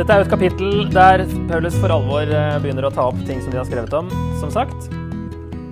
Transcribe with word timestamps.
Dette 0.00 0.14
er 0.16 0.22
jo 0.22 0.24
et 0.24 0.32
kapittel 0.32 0.70
der 0.94 1.20
Paulus 1.50 1.74
for 1.76 1.92
alvor 1.92 2.30
eh, 2.32 2.54
begynner 2.64 2.86
å 2.88 2.90
ta 2.94 3.02
opp 3.10 3.18
ting 3.28 3.42
som 3.44 3.52
de 3.52 3.58
har 3.58 3.66
skrevet 3.68 3.92
om, 3.98 4.06
som 4.40 4.48
sagt. 4.48 4.86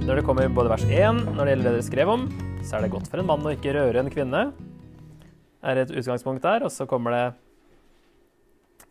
Når 0.04 0.18
det 0.18 0.24
kommer 0.26 0.50
både 0.52 0.68
vers 0.68 0.82
1, 0.84 1.22
når 1.32 1.38
det 1.48 1.54
gjelder 1.54 1.64
det 1.64 1.72
dere 1.78 1.86
skrev 1.86 2.12
om, 2.12 2.26
så 2.60 2.76
er 2.76 2.84
det 2.84 2.90
godt 2.92 3.08
for 3.08 3.22
en 3.22 3.28
mann 3.30 3.46
å 3.48 3.54
ikke 3.54 3.72
røre 3.78 4.02
en 4.02 4.10
kvinne. 4.12 4.42
er 5.64 5.80
et 5.80 5.94
utgangspunkt 5.94 6.44
der. 6.44 6.66
Og 6.68 6.74
så 6.74 6.84
kommer 6.90 7.16
det 7.16 7.22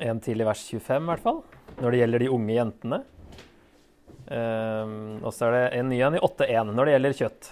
en 0.09 0.23
til 0.25 0.41
i 0.41 0.47
vers 0.47 0.63
25, 0.71 1.05
i 1.05 1.11
hvert 1.11 1.25
fall, 1.27 1.43
når 1.83 1.93
det 1.93 2.01
gjelder 2.01 2.25
de 2.25 2.31
unge 2.39 2.57
jentene. 2.57 3.01
Um, 4.33 4.97
og 5.21 5.29
så 5.37 5.51
er 5.51 5.55
det 5.59 5.63
en 5.83 5.89
ny 5.93 6.01
en 6.01 6.17
i 6.17 6.23
8.1 6.31 6.73
når 6.73 6.81
det 6.81 6.97
gjelder 6.97 7.17
kjøtt, 7.21 7.51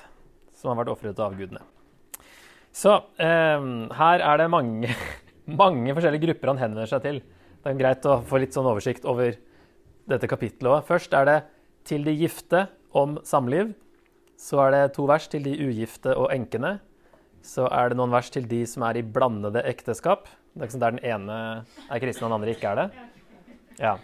som 0.57 0.73
har 0.73 0.81
vært 0.81 0.93
ofret 0.95 1.21
av 1.21 1.29
avgudene. 1.29 1.61
Så 2.73 2.97
um, 2.97 3.71
her 4.01 4.25
er 4.33 4.41
det 4.41 4.51
mange, 4.57 4.89
mange 5.61 5.93
forskjellige 5.93 6.31
grupper 6.31 6.55
han 6.55 6.65
henvender 6.65 6.89
seg 6.89 7.05
til. 7.05 7.23
Det 7.65 7.71
er 7.71 7.77
greit 7.79 8.03
å 8.05 8.19
få 8.21 8.37
litt 8.37 8.53
sånn 8.53 8.67
oversikt 8.69 9.07
over 9.09 9.39
dette 10.05 10.27
kapittelet 10.29 10.69
òg. 10.69 10.83
Først 10.85 11.15
er 11.17 11.25
det 11.25 11.37
til 11.89 12.03
de 12.05 12.13
gifte 12.13 12.67
om 12.93 13.15
samliv. 13.25 13.71
Så 14.37 14.59
er 14.61 14.75
det 14.75 14.81
to 14.93 15.07
vers 15.09 15.25
til 15.31 15.41
de 15.47 15.55
ugifte 15.65 16.13
og 16.13 16.29
enkene. 16.29 16.75
Så 17.41 17.65
er 17.73 17.89
det 17.89 17.97
noen 17.97 18.13
vers 18.13 18.29
til 18.29 18.45
de 18.51 18.59
som 18.69 18.85
er 18.85 18.99
i 18.99 19.03
blandede 19.17 19.63
ekteskap. 19.65 20.29
Det 20.53 20.61
er 20.61 20.67
ikke 20.67 20.75
sånn 20.75 20.85
der 20.85 20.95
den 20.99 21.09
ene 21.09 21.39
er 21.89 22.03
kristen 22.03 22.27
og 22.27 22.29
den 22.29 22.37
andre 22.37 22.53
ikke 22.53 22.69
er 22.69 22.83
det. 22.83 23.07
Ja. 23.81 23.95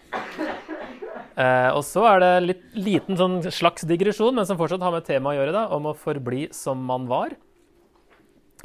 Eh, 1.38 1.70
og 1.70 1.86
så 1.86 2.08
er 2.16 2.26
det 2.26 2.32
en 2.40 2.50
liten 2.82 3.22
sånn 3.22 3.40
slags 3.46 3.86
digresjon, 3.86 4.34
men 4.42 4.50
som 4.50 4.58
fortsatt 4.58 4.82
har 4.82 4.98
med 4.98 5.06
temaet 5.06 5.38
å 5.38 5.40
gjøre, 5.44 5.54
da, 5.54 5.68
om 5.78 5.92
å 5.92 5.96
forbli 6.02 6.48
som 6.50 6.82
man 6.90 7.06
var. 7.14 7.38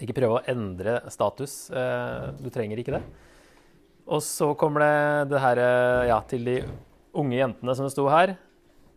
Ikke 0.01 0.17
prøve 0.17 0.41
å 0.41 0.45
endre 0.49 1.03
status. 1.13 1.67
Eh, 1.69 2.33
du 2.41 2.49
trenger 2.49 2.81
ikke 2.81 2.97
det. 2.97 3.05
Og 4.07 4.23
så 4.23 4.53
kommer 4.59 4.85
det 4.85 5.31
det 5.33 5.43
her 5.43 5.61
eh, 5.63 6.09
ja, 6.13 6.19
til 6.31 6.45
de 6.47 6.57
unge 7.17 7.39
jentene 7.41 7.75
som 7.75 7.87
det 7.87 7.95
sto 7.95 8.07
her. 8.11 8.37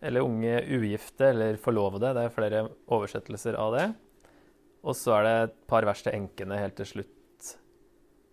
Eller 0.05 0.23
unge 0.23 0.61
ugifte 0.69 1.31
eller 1.33 1.57
forlovede. 1.59 2.13
Det 2.15 2.25
er 2.27 2.35
flere 2.35 2.65
oversettelser 2.87 3.57
av 3.59 3.73
det. 3.75 3.87
Og 4.85 4.95
så 4.95 5.17
er 5.17 5.25
det 5.25 5.33
et 5.47 5.55
par 5.67 5.87
vers 5.87 6.03
til 6.05 6.15
enkene 6.15 6.59
helt 6.61 6.77
til 6.79 6.87
slutt 6.87 7.15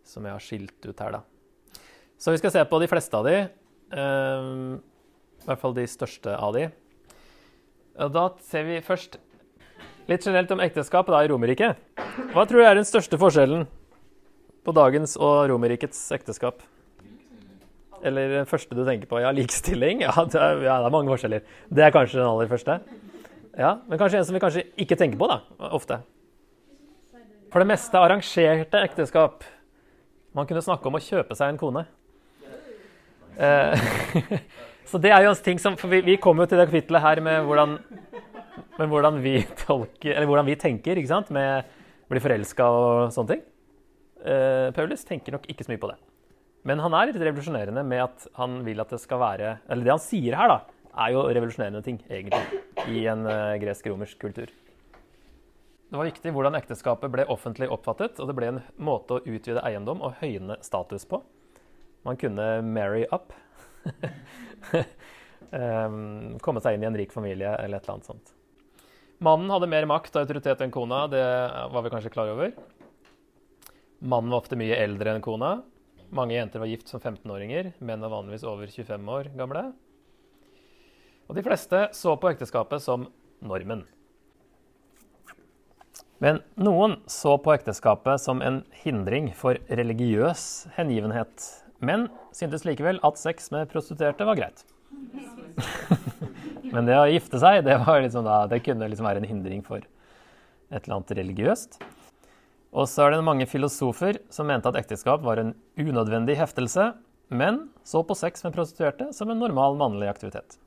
som 0.06 0.26
jeg 0.26 0.36
har 0.36 0.44
skilt 0.44 0.86
ut 0.86 1.00
her, 1.02 1.16
da. 1.16 1.80
Så 2.16 2.30
vi 2.30 2.38
skal 2.38 2.52
se 2.54 2.62
på 2.70 2.78
de 2.78 2.88
fleste 2.88 3.18
av 3.18 3.26
de. 3.26 3.40
Um, 3.90 4.76
I 5.42 5.48
hvert 5.48 5.62
fall 5.64 5.74
de 5.74 5.86
største 5.90 6.36
av 6.38 6.54
de. 6.54 6.68
Og 8.04 8.12
da 8.14 8.28
ser 8.46 8.68
vi 8.68 8.78
først 8.84 9.18
litt 10.06 10.22
generelt 10.22 10.52
om 10.54 10.62
ekteskap 10.62 11.10
da, 11.10 11.24
i 11.24 11.30
Romerriket. 11.32 11.80
Hva 12.30 12.46
tror 12.46 12.62
du 12.62 12.68
er 12.68 12.78
den 12.78 12.86
største 12.86 13.18
forskjellen 13.20 13.66
på 14.66 14.74
dagens 14.74 15.14
og 15.16 15.46
Romerrikets 15.52 16.00
ekteskap? 16.16 16.64
Eller 18.06 18.34
den 18.40 18.48
første 18.48 18.76
du 18.76 18.82
tenker 18.86 19.08
på? 19.10 19.20
Ja, 19.22 19.32
likestilling? 19.34 20.02
Ja 20.04 20.12
det, 20.26 20.38
er, 20.38 20.62
ja, 20.66 20.78
det 20.82 20.88
er 20.88 20.94
mange 20.94 21.12
forskjeller. 21.14 21.46
Det 21.72 21.86
er 21.86 21.94
kanskje 21.94 22.20
den 22.20 22.28
aller 22.28 22.50
første. 22.50 22.80
Ja, 23.56 23.78
Men 23.88 23.98
kanskje 23.98 24.20
en 24.20 24.26
som 24.28 24.36
vi 24.36 24.42
kanskje 24.42 24.66
ikke 24.84 24.98
tenker 25.00 25.20
på, 25.20 25.28
da, 25.30 25.40
ofte. 25.72 26.02
For 27.52 27.62
det 27.62 27.70
meste 27.70 27.96
arrangerte 27.96 28.82
ekteskap. 28.84 29.46
Man 30.36 30.48
kunne 30.48 30.64
snakke 30.64 30.90
om 30.90 30.98
å 30.98 31.00
kjøpe 31.00 31.36
seg 31.38 31.54
en 31.54 31.60
kone. 31.60 31.86
Eh, 33.40 33.88
så 34.90 35.00
det 35.00 35.14
er 35.14 35.24
jo 35.24 35.32
en 35.32 35.42
ting 35.44 35.58
som 35.60 35.74
For 35.76 35.92
vi, 35.92 35.98
vi 36.06 36.14
kommer 36.20 36.44
jo 36.44 36.52
til 36.52 36.60
det 36.60 36.70
kapittelet 36.70 37.04
her 37.04 37.20
med 37.24 37.48
hvordan, 37.48 37.74
med 38.78 38.88
hvordan 38.92 39.18
vi 39.24 39.38
tolker 39.64 40.24
hvordan 40.24 40.48
vi 40.48 40.56
tenker, 40.60 41.00
ikke 41.00 41.14
sant? 41.14 41.32
Med 41.32 41.64
å 41.64 42.12
bli 42.12 42.22
forelska 42.22 42.68
og 42.68 43.14
sånne 43.16 43.34
ting. 43.34 43.46
Eh, 44.26 44.68
Paulus 44.74 45.04
tenker 45.06 45.36
nok 45.36 45.46
ikke 45.50 45.64
så 45.66 45.72
mye 45.72 45.82
på 45.82 45.90
det. 45.92 45.98
Men 46.66 46.82
han 46.82 46.94
er 46.98 47.10
litt 47.10 47.22
revolusjonerende 47.22 47.84
med 47.86 48.02
at 48.08 48.26
han 48.40 48.58
vil 48.66 48.82
at 48.82 48.90
det 48.90 48.98
skal 48.98 49.20
være 49.22 49.52
Eller 49.70 49.86
det 49.86 49.92
han 49.92 50.02
sier 50.02 50.34
her, 50.34 50.50
da, 50.50 50.56
er 51.04 51.12
jo 51.14 51.26
revolusjonerende 51.28 51.82
ting, 51.86 52.00
egentlig, 52.10 52.62
i 52.90 53.04
en 53.10 53.22
uh, 53.28 53.54
gresk-romersk 53.62 54.18
kultur. 54.18 54.50
Det 55.86 55.94
var 56.00 56.08
viktig 56.08 56.32
hvordan 56.34 56.56
ekteskapet 56.58 57.12
ble 57.12 57.26
offentlig 57.30 57.68
oppfattet, 57.70 58.18
og 58.18 58.26
det 58.26 58.34
ble 58.34 58.48
en 58.50 58.62
måte 58.82 59.18
å 59.18 59.22
utvide 59.22 59.62
eiendom 59.62 60.02
og 60.02 60.16
høyne 60.18 60.56
status 60.66 61.06
på. 61.06 61.20
Man 62.06 62.18
kunne 62.18 62.48
marry 62.66 63.04
up. 63.14 63.30
um, 65.52 66.34
komme 66.44 66.64
seg 66.64 66.74
inn 66.74 66.86
i 66.86 66.90
en 66.90 66.98
rik 66.98 67.14
familie 67.14 67.52
eller 67.60 67.78
et 67.78 67.86
eller 67.86 68.00
annet 68.00 68.10
sånt. 68.10 68.32
Mannen 69.22 69.52
hadde 69.52 69.70
mer 69.70 69.86
makt 69.88 70.16
og 70.16 70.26
autoritet 70.26 70.64
enn 70.64 70.74
kona, 70.74 71.04
det 71.12 71.22
var 71.22 71.86
vi 71.86 71.92
kanskje 71.94 72.12
klar 72.16 72.34
over. 72.34 72.50
Mannen 73.98 74.30
var 74.30 74.42
ofte 74.44 74.58
mye 74.60 74.76
eldre 74.76 75.14
enn 75.14 75.24
kona. 75.24 75.56
Mange 76.14 76.36
jenter 76.36 76.62
var 76.62 76.70
gift 76.70 76.90
som 76.90 77.00
15-åringer. 77.00 77.72
Menn 77.80 78.04
var 78.04 78.12
vanligvis 78.12 78.44
over 78.46 78.68
25 78.70 79.08
år 79.10 79.30
gamle. 79.38 79.70
Og 81.26 81.38
de 81.38 81.42
fleste 81.42 81.88
så 81.96 82.14
på 82.20 82.30
ekteskapet 82.30 82.84
som 82.84 83.08
normen. 83.42 83.82
Men 86.22 86.40
noen 86.56 86.96
så 87.10 87.34
på 87.42 87.52
ekteskapet 87.56 88.22
som 88.22 88.40
en 88.44 88.62
hindring 88.84 89.32
for 89.36 89.58
religiøs 89.68 90.66
hengivenhet, 90.78 91.48
men 91.84 92.06
syntes 92.36 92.64
likevel 92.64 93.02
at 93.04 93.20
sex 93.20 93.50
med 93.52 93.68
prostituerte 93.72 94.24
var 94.24 94.38
greit. 94.38 94.64
men 96.72 96.88
det 96.88 96.96
å 96.96 97.10
gifte 97.10 97.40
seg, 97.42 97.66
det, 97.66 97.76
liksom 97.76 98.24
da, 98.24 98.44
det 98.48 98.62
kunne 98.64 98.88
liksom 98.88 99.08
være 99.08 99.20
en 99.20 99.28
hindring 99.28 99.60
for 99.66 99.82
et 99.82 100.80
eller 100.80 100.96
annet 100.96 101.12
religiøst. 101.20 101.76
Og 102.74 102.88
så 102.90 103.06
er 103.06 103.14
det 103.14 103.24
mange 103.26 103.46
filosofer 103.48 104.20
som 104.32 104.48
mente 104.50 104.68
at 104.70 104.78
ekteskap 104.80 105.22
var 105.24 105.40
en 105.40 105.54
unødvendig 105.78 106.36
heftelse, 106.40 106.92
men 107.28 107.66
så 107.86 108.02
på 108.06 108.14
sex 108.18 108.44
med 108.46 108.54
prostituerte 108.54 109.10
som 109.16 109.30
en 109.30 109.40
normal 109.42 109.78
mannlig 109.78 110.10
aktivitet. 110.10 110.58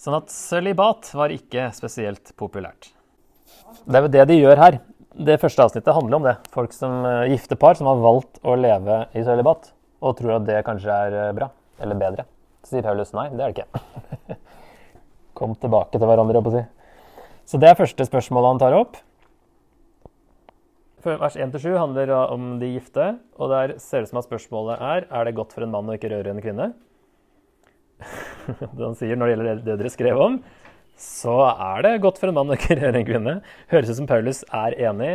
Sånn 0.00 0.16
at 0.16 0.32
sølibat 0.32 1.10
var 1.12 1.32
ikke 1.34 1.68
spesielt 1.76 2.32
populært. 2.40 2.92
Det 3.84 3.98
er 3.98 4.06
jo 4.06 4.12
det 4.14 4.26
de 4.30 4.38
gjør 4.38 4.62
her. 4.62 4.78
Det 5.10 5.36
første 5.42 5.66
avsnittet 5.66 5.94
handler 5.94 6.16
om 6.16 6.26
det. 6.28 6.36
Folk 6.54 6.72
som 6.72 7.02
uh, 7.04 7.28
gifte 7.28 7.58
par 7.60 7.76
som 7.76 7.90
har 7.90 8.00
valgt 8.00 8.40
å 8.46 8.54
leve 8.56 9.02
i 9.12 9.24
sølibat 9.26 9.72
og 10.00 10.16
tror 10.16 10.38
at 10.38 10.46
det 10.46 10.62
kanskje 10.64 10.96
er 11.06 11.16
uh, 11.18 11.32
bra 11.36 11.50
eller 11.82 11.98
bedre. 12.00 12.24
Så 12.64 12.76
sier 12.76 12.86
Paulus 12.86 13.12
nei, 13.16 13.26
det 13.34 13.44
er 13.44 13.52
det 13.52 13.64
ikke. 13.64 14.38
Kom 15.38 15.56
tilbake 15.58 15.98
til 15.98 16.08
hverandre, 16.08 16.40
å 16.40 16.54
si. 16.54 16.64
Så 17.50 17.60
det 17.60 17.70
er 17.70 17.78
første 17.78 18.06
spørsmålet 18.06 18.54
han 18.54 18.62
tar 18.62 18.76
opp. 18.78 18.98
Vers 21.00 21.36
1-7 21.36 21.72
handler 21.78 22.10
om 22.12 22.58
de 22.60 22.74
gifte, 22.74 23.14
og 23.40 23.48
der 23.52 23.78
ser 23.80 24.02
det 24.02 24.08
ut 24.08 24.12
som 24.12 24.20
at 24.20 24.26
spørsmålet 24.26 24.82
er 24.84 25.06
er 25.08 25.24
det 25.24 25.36
godt 25.38 25.54
for 25.56 25.64
en 25.64 25.72
mann 25.72 25.88
å 25.88 25.94
ikke 25.96 26.10
røre 26.12 26.34
en 26.34 26.42
kvinne. 26.44 26.66
det 28.76 28.84
han 28.84 28.96
sier 28.98 29.16
når 29.16 29.30
det 29.30 29.34
gjelder 29.34 29.62
det 29.64 29.76
dere 29.80 29.92
skrev 29.92 30.20
om, 30.20 30.36
så 31.00 31.36
er 31.54 31.86
det 31.86 31.94
godt 32.04 32.20
for 32.20 32.28
en 32.28 32.36
mann 32.36 32.52
å 32.52 32.58
ikke 32.58 32.76
røre 32.82 33.00
en 33.00 33.08
kvinne. 33.08 33.34
Høres 33.72 33.92
ut 33.92 34.00
som 34.02 34.08
Paulus 34.10 34.42
er 34.52 34.76
enig. 34.90 35.14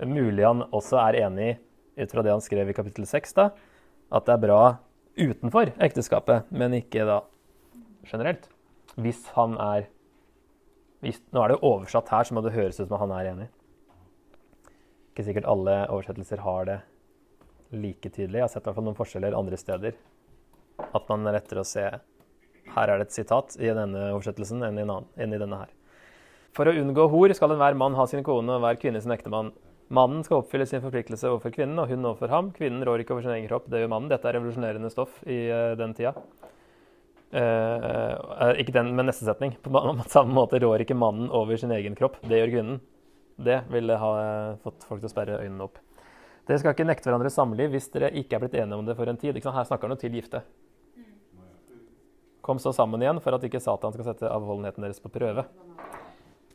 Mulig 0.00 0.46
han 0.46 0.64
også 0.70 0.96
er 1.02 1.20
enig 1.26 1.50
ut 1.98 2.14
fra 2.14 2.24
det 2.24 2.32
han 2.32 2.44
skrev 2.44 2.70
i 2.70 2.76
kapittel 2.76 3.04
6, 3.08 3.34
da, 3.36 3.50
at 4.14 4.24
det 4.24 4.36
er 4.36 4.44
bra 4.46 4.62
utenfor 5.18 5.74
ekteskapet, 5.82 6.48
men 6.54 6.76
ikke 6.78 7.04
da 7.04 7.20
generelt. 8.08 8.48
Hvis 8.96 9.26
han 9.36 9.58
er 9.60 9.90
hvis, 11.04 11.20
Nå 11.30 11.44
er 11.44 11.52
det 11.52 11.58
jo 11.58 11.74
oversatt 11.76 12.08
her, 12.10 12.26
så 12.26 12.34
må 12.34 12.42
det 12.42 12.56
høres 12.56 12.80
ut 12.80 12.88
som 12.88 12.98
han 12.98 13.12
er 13.14 13.32
enig. 13.34 13.48
Ikke 15.18 15.32
sikkert 15.32 15.48
alle 15.50 15.72
oversettelser 15.90 16.44
har 16.44 16.68
det 16.68 16.76
like 17.74 18.06
tydelig. 18.06 18.38
Jeg 18.38 18.44
har 18.44 18.52
sett 18.52 18.62
i 18.62 18.68
hvert 18.68 18.76
fall 18.76 18.84
noen 18.86 18.98
forskjeller 19.00 19.34
andre 19.34 19.58
steder. 19.58 19.96
At 20.94 21.08
man 21.10 21.26
er 21.26 21.34
lettere 21.40 21.64
å 21.64 21.66
se 21.66 21.88
her 22.76 22.92
er 22.92 23.00
det 23.00 23.08
et 23.08 23.16
sitat 23.16 23.56
i 23.58 23.72
denne 23.74 24.12
oversettelsen 24.12 24.62
enn 24.62 24.76
i, 24.78 24.84
annen, 24.84 25.08
enn 25.18 25.34
i 25.34 25.40
denne 25.40 25.58
her. 25.58 25.72
For 26.54 26.70
å 26.70 26.74
unngå 26.78 27.08
hor 27.10 27.34
skal 27.34 27.50
enhver 27.50 27.74
mann 27.80 27.96
ha 27.98 28.06
sin 28.06 28.22
kone 28.22 28.54
og 28.54 28.62
hver 28.62 28.78
kvinne 28.78 29.00
sin 29.02 29.14
ektemann. 29.14 29.50
Mannen 29.90 30.20
skal 30.22 30.44
oppfylle 30.44 30.68
sin 30.70 30.84
forpliktelse 30.84 31.32
overfor 31.32 31.50
kvinnen, 31.56 31.80
og 31.82 31.90
hun 31.90 32.04
overfor 32.04 32.30
ham. 32.30 32.52
Kvinnen 32.54 32.84
rår 32.86 33.02
ikke 33.02 33.16
over 33.16 33.26
sin 33.26 33.34
egen 33.34 33.48
kropp, 33.50 33.66
det 33.72 33.82
gjør 33.82 33.90
mannen. 33.90 34.12
Dette 34.12 34.30
er 34.30 34.38
revolusjonerende 34.38 34.92
stoff 34.92 35.18
i 35.26 35.40
uh, 35.48 35.72
den 35.80 35.96
tida. 35.98 36.14
Uh, 37.32 37.40
uh, 37.40 38.52
ikke 38.62 38.76
den, 38.76 38.92
men 38.94 39.10
neste 39.10 39.26
setning. 39.26 39.56
På 39.64 39.72
samme 40.12 40.36
måte 40.36 40.62
rår 40.62 40.86
ikke 40.86 40.98
mannen 40.98 41.32
over 41.34 41.58
sin 41.58 41.74
egen 41.74 41.98
kropp, 41.98 42.20
det 42.28 42.38
gjør 42.38 42.54
kvinnen. 42.54 42.78
Det 43.38 43.60
ville 43.70 43.96
ha 44.00 44.12
fått 44.64 44.86
folk 44.88 45.02
til 45.02 45.08
å 45.08 45.12
sperre 45.12 45.38
øynene 45.44 45.68
opp. 45.68 45.78
Dere 46.48 46.62
skal 46.62 46.72
ikke 46.72 46.86
nekte 46.88 47.10
hverandre 47.10 47.30
samliv 47.30 47.74
hvis 47.74 47.90
dere 47.92 48.08
ikke 48.16 48.38
er 48.38 48.42
blitt 48.42 48.56
enige 48.56 48.78
om 48.80 48.86
det 48.88 48.96
for 48.98 49.10
en 49.10 49.20
tid. 49.20 49.36
Her 49.36 49.68
snakker 49.68 49.86
han 49.86 49.94
jo 49.94 50.00
til 50.00 50.16
gifte. 50.16 50.40
Kom 52.48 52.58
så 52.62 52.72
sammen 52.72 53.02
igjen 53.04 53.20
for 53.20 53.36
at 53.36 53.44
ikke 53.44 53.60
Satan 53.60 53.92
skal 53.92 54.06
sette 54.06 54.30
avholdenheten 54.32 54.86
deres 54.86 55.02
på 55.04 55.12
prøve. 55.12 55.44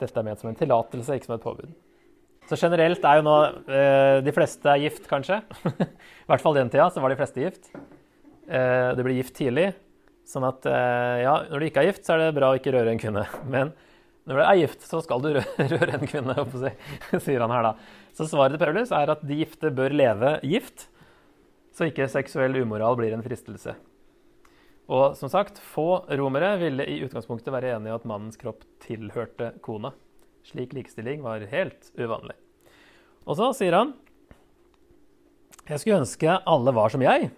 Dette 0.02 0.18
er 0.18 0.26
ment 0.26 0.42
som 0.42 0.50
en 0.50 0.58
tillatelse, 0.58 1.20
ikke 1.20 1.30
som 1.30 1.36
et 1.38 1.44
påbud. 1.46 1.76
Så 2.50 2.58
generelt 2.60 3.06
er 3.08 3.20
jo 3.20 3.24
nå 3.24 3.36
eh, 3.72 4.18
De 4.26 4.34
fleste 4.36 4.68
er 4.68 4.82
gift, 4.84 5.06
kanskje. 5.08 5.40
I 6.26 6.28
hvert 6.32 6.44
fall 6.44 6.58
den 6.58 6.74
tida 6.74 6.90
så 6.92 7.04
var 7.04 7.14
de 7.14 7.20
fleste 7.22 7.46
gift. 7.46 7.70
Eh, 8.50 8.90
du 8.98 9.04
blir 9.06 9.20
gift 9.22 9.36
tidlig. 9.38 9.70
Sånn 10.28 10.48
at 10.48 10.66
eh, 10.66 11.22
ja, 11.24 11.38
når 11.52 11.62
du 11.62 11.70
ikke 11.70 11.84
er 11.84 11.92
gift, 11.92 12.04
så 12.08 12.16
er 12.16 12.26
det 12.26 12.36
bra 12.40 12.52
å 12.52 12.58
ikke 12.58 12.74
røre 12.76 12.92
en 12.92 13.00
kvinne. 13.00 13.28
Men 13.46 13.72
når 14.24 14.40
du 14.40 14.44
er 14.46 14.60
gift, 14.62 14.86
så 14.88 15.02
skal 15.04 15.24
du 15.24 15.32
røre 15.74 15.98
en 15.98 16.08
kvinne, 16.08 16.36
sier 17.26 17.44
han 17.44 17.52
her 17.52 17.66
da. 17.66 17.74
Så 18.16 18.28
svaret 18.30 18.56
til 18.56 18.62
Paulus 18.62 18.94
er 18.96 19.12
at 19.12 19.24
de 19.26 19.40
gifte 19.42 19.72
bør 19.74 19.96
leve 19.96 20.38
gift. 20.48 20.88
så 21.74 21.90
ikke 21.90 22.08
seksuell 22.08 22.56
umoral 22.62 22.96
blir 22.96 23.16
en 23.16 23.26
fristelse. 23.26 23.74
Og 24.94 25.16
som 25.18 25.32
sagt, 25.32 25.60
få 25.60 26.06
romere 26.20 26.54
ville 26.62 26.86
i 26.86 27.00
utgangspunktet 27.06 27.54
være 27.54 27.76
enig 27.78 27.90
i 27.90 27.96
at 27.96 28.06
mannens 28.08 28.40
kropp 28.40 28.64
tilhørte 28.84 29.54
kona. 29.64 29.94
Slik 30.46 30.76
likestilling 30.76 31.24
var 31.24 31.44
helt 31.52 31.90
uvanlig. 31.98 32.36
Og 33.24 33.40
så 33.40 33.54
sier 33.56 33.76
han 33.78 33.94
Jeg 35.70 35.80
skulle 35.80 36.02
ønske 36.04 36.40
alle 36.44 36.74
var 36.76 36.92
som 36.92 37.04
jeg. 37.04 37.32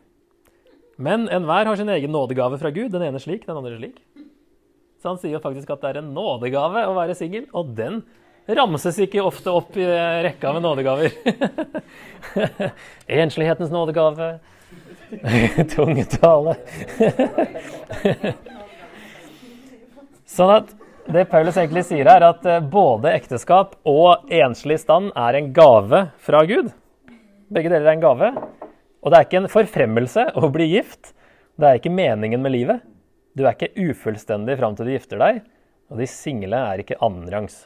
Men 0.97 1.29
enhver 1.29 1.69
har 1.69 1.77
sin 1.77 1.91
egen 1.91 2.11
nådegave 2.11 2.57
fra 2.57 2.71
Gud. 2.73 2.89
Den 2.93 3.05
ene 3.05 3.21
slik, 3.21 3.45
den 3.45 3.57
andre 3.57 3.77
slik. 3.77 4.01
Så 5.05 5.11
han 5.13 5.19
sier 5.21 5.35
jo 5.35 5.39
faktisk 5.43 5.69
at 5.69 5.83
det 5.83 5.89
er 5.91 5.97
en 5.99 6.07
nådegave 6.15 6.81
å 6.89 6.95
være 6.95 7.13
singel, 7.13 7.43
og 7.53 7.75
den 7.77 7.99
ramses 8.57 8.95
ikke 9.03 9.21
ofte 9.21 9.51
opp 9.53 9.75
i 9.77 9.85
rekka 10.25 10.49
med 10.55 10.63
nådegaver. 10.65 11.13
Enslighetens 13.21 13.69
nådegave. 13.69 14.39
Tungetale. 15.75 16.55
sånn 20.35 20.55
at 20.55 20.73
det 21.13 21.27
Paulus 21.29 21.61
egentlig 21.61 21.85
sier 21.85 22.09
er 22.09 22.25
at 22.31 22.49
eh, 22.49 22.65
både 22.65 23.13
ekteskap 23.13 23.77
og 23.85 24.25
enslig 24.33 24.79
stand 24.81 25.13
er 25.13 25.37
en 25.37 25.53
gave 25.53 26.01
fra 26.17 26.41
Gud. 26.49 26.73
Begge 27.53 27.69
deler 27.69 27.91
er 27.91 27.93
en 27.93 28.05
gave. 28.07 28.33
Og 29.05 29.13
det 29.13 29.21
er 29.21 29.29
ikke 29.29 29.43
en 29.43 29.53
forfremmelse 29.53 30.31
å 30.33 30.49
bli 30.49 30.71
gift. 30.73 31.13
Det 31.61 31.69
er 31.69 31.77
ikke 31.77 31.93
meningen 31.93 32.41
med 32.41 32.57
livet. 32.57 32.81
Du 33.35 33.43
er 33.43 33.55
ikke 33.55 33.89
ufullstendig 33.91 34.55
fram 34.59 34.75
til 34.77 34.87
du 34.87 34.93
gifter 34.95 35.19
deg. 35.19 35.41
Og 35.91 35.99
de 35.99 36.07
single 36.09 36.59
er 36.71 36.81
ikke 36.81 36.97
annenrangs. 37.03 37.65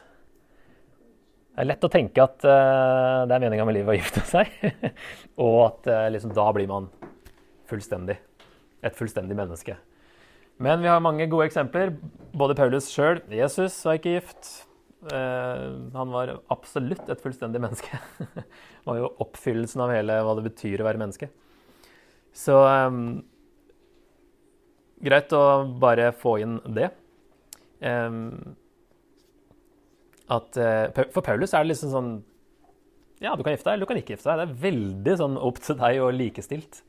Det 1.50 1.62
er 1.62 1.68
lett 1.70 1.84
å 1.86 1.92
tenke 1.92 2.24
at 2.24 2.42
uh, 2.46 3.26
det 3.28 3.36
er 3.36 3.42
meninga 3.42 3.66
med 3.68 3.76
livet 3.78 3.94
å 3.94 3.98
gifte 3.98 4.24
seg. 4.26 4.50
og 5.44 5.58
at 5.66 5.88
uh, 5.92 6.08
liksom, 6.12 6.34
da 6.36 6.48
blir 6.56 6.68
man 6.70 6.90
fullstendig. 7.70 8.18
Et 8.82 8.96
fullstendig 8.96 9.36
menneske. 9.38 9.76
Men 10.60 10.82
vi 10.82 10.90
har 10.90 11.00
mange 11.04 11.28
gode 11.30 11.46
eksempler. 11.48 11.94
Både 12.36 12.56
Paulus 12.58 12.90
sjøl, 12.92 13.22
Jesus, 13.32 13.78
var 13.86 14.00
ikke 14.00 14.18
gift. 14.18 14.50
Uh, 15.06 15.90
han 15.94 16.10
var 16.12 16.34
absolutt 16.52 17.06
et 17.12 17.22
fullstendig 17.22 17.62
menneske. 17.62 18.00
det 18.34 18.88
var 18.88 18.98
jo 19.00 19.14
oppfyllelsen 19.22 19.86
av 19.86 19.94
hele 19.94 20.18
hva 20.26 20.34
det 20.36 20.48
betyr 20.50 20.82
å 20.82 20.88
være 20.90 21.00
menneske. 21.00 21.30
Så 22.36 22.58
um, 22.58 23.20
greit 25.04 25.32
å 25.36 25.44
bare 25.80 26.10
få 26.16 26.38
inn 26.42 26.58
det. 26.76 26.90
At, 30.30 30.54
uh, 30.56 31.06
for 31.10 31.24
Paulus 31.26 31.54
er 31.54 31.64
det 31.64 31.72
liksom 31.72 31.90
sånn 31.94 32.10
Ja, 33.20 33.34
du 33.34 33.42
kan 33.42 33.54
gifte 33.54 33.66
deg, 33.66 33.74
eller 33.74 33.86
du 33.86 33.90
kan 33.90 33.98
ikke 34.00 34.14
gifte 34.14 34.30
deg. 34.30 34.40
Det 34.40 34.46
er 34.46 34.62
veldig 34.62 35.14
sånn 35.20 35.38
opp 35.40 35.58
til 35.64 35.78
deg 35.80 36.02
og 36.04 36.14
likestilt. 36.16 36.82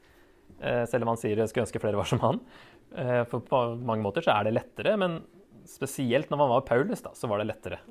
Uh, 0.62 0.84
selv 0.90 1.06
om 1.06 1.14
han 1.14 1.20
sier 1.20 1.42
jeg 1.42 1.52
skulle 1.52 1.66
ønske 1.66 1.82
flere 1.82 2.00
var 2.00 2.10
som 2.10 2.22
han. 2.24 2.42
Uh, 2.94 3.24
for 3.32 3.44
på 3.48 3.62
mange 3.82 4.06
måter 4.06 4.26
så 4.26 4.36
er 4.36 4.48
det 4.48 4.56
lettere, 4.56 4.94
men 5.00 5.22
spesielt 5.68 6.32
når 6.32 6.42
man 6.42 6.54
var 6.54 6.68
Paulus, 6.68 7.02
da, 7.04 7.16
så 7.18 7.30
var 7.32 7.42
det 7.42 7.50
lettere. 7.50 7.82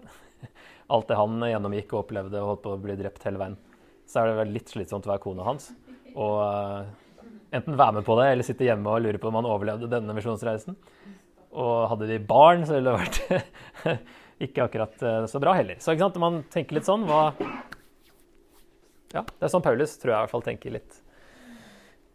Alt 0.95 1.11
det 1.11 1.19
han 1.19 1.43
gjennomgikk 1.51 1.93
og 1.95 2.05
opplevde 2.05 2.41
og 2.41 2.55
holdt 2.55 2.65
på 2.65 2.75
å 2.77 2.81
bli 2.87 2.97
drept 2.99 3.27
hele 3.27 3.43
veien. 3.43 3.59
Så 4.11 4.23
er 4.23 4.31
det 4.31 4.41
vel 4.41 4.55
litt 4.55 4.73
slitsomt 4.73 5.07
å 5.07 5.13
være 5.13 5.23
kona 5.23 5.47
hans. 5.47 5.71
Og 6.15 6.39
enten 7.55 7.79
være 7.79 7.99
med 7.99 8.07
på 8.07 8.17
det 8.21 8.29
eller 8.33 8.47
sitte 8.47 8.67
hjemme 8.67 8.93
og 8.93 9.05
lure 9.05 9.21
på 9.21 9.31
om 9.31 9.39
han 9.41 9.49
overlevde 9.51 9.91
denne 9.91 10.15
misjonsreisen. 10.17 10.77
Og 11.51 11.89
hadde 11.91 12.09
de 12.11 12.21
barn, 12.23 12.63
så 12.67 12.77
ville 12.77 12.93
det 12.93 13.01
vært 13.01 13.99
ikke 14.47 14.67
akkurat 14.69 15.03
eh, 15.03 15.25
så 15.31 15.43
bra 15.43 15.55
heller. 15.59 15.81
Så 15.83 15.95
ikke 15.95 16.07
sant? 16.07 16.21
man 16.23 16.43
tenker 16.53 16.79
litt 16.79 16.89
sånn 16.89 17.07
hva 17.09 17.31
Ja, 19.11 19.25
det 19.25 19.43
er 19.43 19.51
sånn 19.53 19.65
Paulus 19.65 19.97
tror 19.99 20.13
jeg 20.13 20.19
i 20.19 20.23
hvert 20.23 20.35
fall 20.37 20.47
tenker 20.47 20.77
litt. 20.77 21.01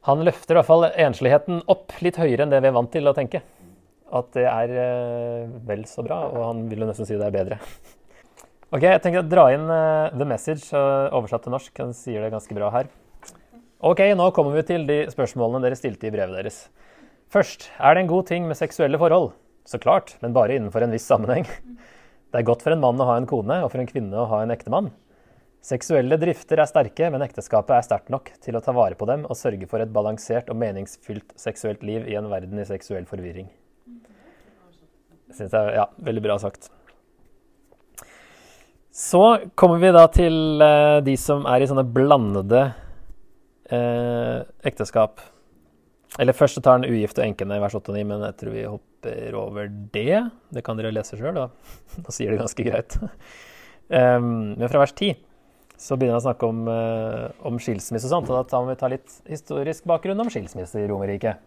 Han 0.08 0.22
løfter 0.24 0.56
i 0.56 0.60
hvert 0.60 0.70
fall 0.70 0.88
ensligheten 0.88 1.64
opp 1.72 1.98
litt 2.06 2.20
høyere 2.22 2.46
enn 2.46 2.54
det 2.54 2.62
vi 2.62 2.70
er 2.70 2.78
vant 2.78 2.92
til 2.94 3.10
å 3.10 3.16
tenke. 3.18 3.42
At 4.16 4.32
det 4.38 4.46
er 4.48 4.74
eh, 4.80 5.54
vel 5.68 5.84
så 5.90 6.06
bra, 6.06 6.22
og 6.30 6.44
han 6.46 6.66
vil 6.72 6.86
jo 6.86 6.90
nesten 6.90 7.10
si 7.10 7.20
det 7.20 7.28
er 7.28 7.38
bedre. 7.44 7.60
Ok, 8.74 8.82
Jeg 8.82 9.00
tenker 9.00 9.22
å 9.22 9.28
dra 9.30 9.44
inn 9.54 9.70
uh, 9.70 10.10
The 10.12 10.26
Message, 10.28 10.74
oversatt 11.16 11.46
til 11.46 11.54
norsk. 11.54 11.70
Han 11.80 11.94
sier 11.96 12.26
det 12.26 12.32
ganske 12.34 12.56
bra 12.58 12.72
her. 12.74 12.90
Ok, 13.86 14.00
nå 14.18 14.32
kommer 14.34 14.56
vi 14.58 14.64
til 14.66 14.88
de 14.90 14.96
spørsmålene 15.14 15.60
dere 15.62 15.78
stilte 15.78 16.08
i 16.08 16.10
brevet 16.10 16.34
deres. 16.34 16.56
Først, 17.30 17.68
er 17.78 17.94
det 17.94 18.02
en 18.02 18.08
god 18.10 18.24
ting 18.26 18.48
med 18.50 18.58
seksuelle 18.58 18.98
forhold? 18.98 19.36
Så 19.70 19.78
klart, 19.78 20.16
men 20.24 20.34
bare 20.34 20.56
innenfor 20.56 20.82
en 20.82 20.94
viss 20.96 21.06
sammenheng. 21.06 21.46
Det 21.46 22.40
er 22.40 22.48
godt 22.48 22.64
for 22.66 22.74
en 22.74 22.82
mann 22.82 22.98
å 22.98 23.06
ha 23.06 23.20
en 23.20 23.28
kone, 23.30 23.60
og 23.62 23.70
for 23.70 23.84
en 23.84 23.86
kvinne 23.86 24.18
å 24.18 24.26
ha 24.32 24.40
en 24.42 24.54
ektemann. 24.56 24.88
Seksuelle 25.62 26.18
drifter 26.18 26.64
er 26.64 26.70
sterke, 26.70 27.12
men 27.14 27.22
ekteskapet 27.28 27.76
er 27.76 27.86
sterkt 27.86 28.10
nok 28.14 28.32
til 28.42 28.58
å 28.58 28.62
ta 28.66 28.74
vare 28.74 28.98
på 28.98 29.06
dem 29.06 29.28
og 29.30 29.38
sørge 29.38 29.70
for 29.70 29.84
et 29.86 29.94
balansert 29.94 30.50
og 30.50 30.58
meningsfylt 30.64 31.36
seksuelt 31.38 31.86
liv 31.86 32.08
i 32.10 32.18
en 32.18 32.30
verden 32.32 32.58
i 32.62 32.66
seksuell 32.66 33.06
forvirring. 33.06 33.52
Synes 35.30 35.54
jeg, 35.54 35.76
ja, 35.78 35.86
Veldig 36.10 36.24
bra 36.26 36.40
sagt. 36.42 36.72
Så 38.90 39.22
kommer 39.54 39.78
vi 39.86 39.94
da 39.94 40.08
til 40.10 40.66
eh, 40.66 41.04
de 41.06 41.16
som 41.22 41.46
er 41.46 41.62
i 41.62 41.70
sånne 41.70 41.86
blandede 41.86 42.64
eh, 43.74 44.44
ekteskap. 44.68 45.24
Eller 46.20 46.38
først 46.38 46.62
tar 46.64 46.80
han 46.80 46.88
ugifte 46.88 47.22
og 47.22 47.28
enkene 47.28 47.58
i 47.58 47.64
vers 47.64 47.76
8 47.76 47.92
og 47.92 47.98
9, 47.98 48.04
men 48.08 48.24
jeg 48.30 48.38
tror 48.40 48.56
vi 48.56 48.68
hopper 48.70 49.38
over 49.40 49.72
det. 49.94 50.22
Det 50.54 50.64
kan 50.66 50.80
dere 50.80 50.94
lese 50.96 51.20
sjøl, 51.20 51.36
da. 51.36 51.50
Da 52.06 52.16
sier 52.16 52.32
det 52.32 52.42
ganske 52.44 52.68
greit. 52.68 52.96
Um, 53.90 54.56
men 54.56 54.70
fra 54.72 54.82
vers 54.82 54.96
10 54.96 55.18
så 55.76 55.98
begynner 56.00 56.16
han 56.16 56.24
å 56.24 56.28
snakke 56.30 56.48
om, 56.48 56.62
uh, 56.72 57.28
om 57.46 57.60
skilsmisse 57.60 58.08
og 58.08 58.14
sånt. 58.14 58.32
Og 58.32 58.40
da 58.40 58.46
tar 58.48 58.64
vi 58.70 58.78
ta 58.80 58.90
litt 58.92 59.20
historisk 59.28 59.88
bakgrunn 59.92 60.24
om 60.24 60.32
skilsmisse 60.32 60.80
i 60.80 60.88
Romerriket. 60.88 61.44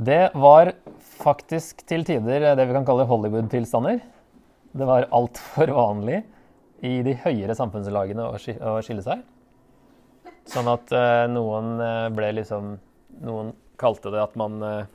Det 0.00 0.30
var 0.36 0.74
faktisk 1.20 1.82
til 1.88 2.04
tider 2.08 2.44
det 2.56 2.68
vi 2.68 2.76
kan 2.76 2.86
kalle 2.88 3.08
Hollywood-tilstander. 3.08 4.00
Det 4.70 4.86
var 4.86 5.08
altfor 5.16 5.72
vanlig 5.76 6.22
i 6.86 7.00
de 7.04 7.16
høyere 7.24 7.56
samfunnslagene 7.56 8.28
å 8.30 8.78
skille 8.84 9.04
seg. 9.04 9.24
Sånn 10.50 10.66
at 10.66 10.90
uh, 10.90 11.28
noen 11.30 11.76
uh, 11.78 12.08
ble 12.10 12.32
liksom 12.40 12.74
Noen 13.20 13.52
kalte 13.78 14.10
det 14.10 14.20
at 14.22 14.34
man 14.38 14.56
uh, 14.64 14.88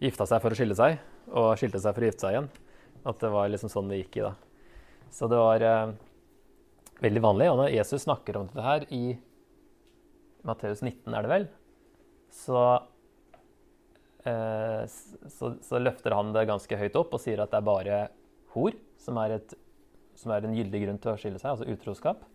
gifta 0.00 0.24
seg 0.28 0.40
for 0.40 0.54
å 0.54 0.56
skille 0.58 0.76
seg, 0.78 0.98
og 1.32 1.56
skilte 1.58 1.80
seg 1.82 1.94
for 1.96 2.04
å 2.04 2.08
gifte 2.08 2.24
seg 2.24 2.34
igjen. 2.36 2.48
At 3.08 3.20
det 3.22 3.30
var 3.34 3.50
liksom 3.50 3.72
sånn 3.72 3.90
det 3.90 3.98
gikk 4.00 4.18
i 4.20 4.24
da. 4.26 4.32
Så 5.14 5.28
det 5.30 5.38
var 5.40 5.64
veldig 7.02 7.22
vanlig. 7.24 7.48
Og 7.50 7.58
når 7.62 7.72
Jesus 7.72 8.04
snakker 8.04 8.38
om 8.38 8.50
dette 8.50 8.66
her 8.66 8.86
i 8.94 9.16
Matteus 10.46 10.84
19, 10.84 11.14
er 11.14 11.24
det 11.24 11.32
vel, 11.32 11.48
så, 12.34 12.62
så, 14.26 15.52
så 15.66 15.82
løfter 15.82 16.14
han 16.18 16.34
det 16.36 16.46
ganske 16.50 16.80
høyt 16.82 17.00
opp 17.00 17.16
og 17.16 17.22
sier 17.22 17.42
at 17.42 17.54
det 17.54 17.62
er 17.62 17.68
bare 17.70 18.00
hor 18.54 18.76
som 19.02 19.18
er, 19.22 19.38
et, 19.38 19.56
som 20.18 20.34
er 20.36 20.46
en 20.46 20.58
gyldig 20.58 20.84
grunn 20.84 21.02
til 21.02 21.14
å 21.14 21.18
skille 21.22 21.42
seg, 21.42 21.54
altså 21.54 21.70
utroskap. 21.70 22.26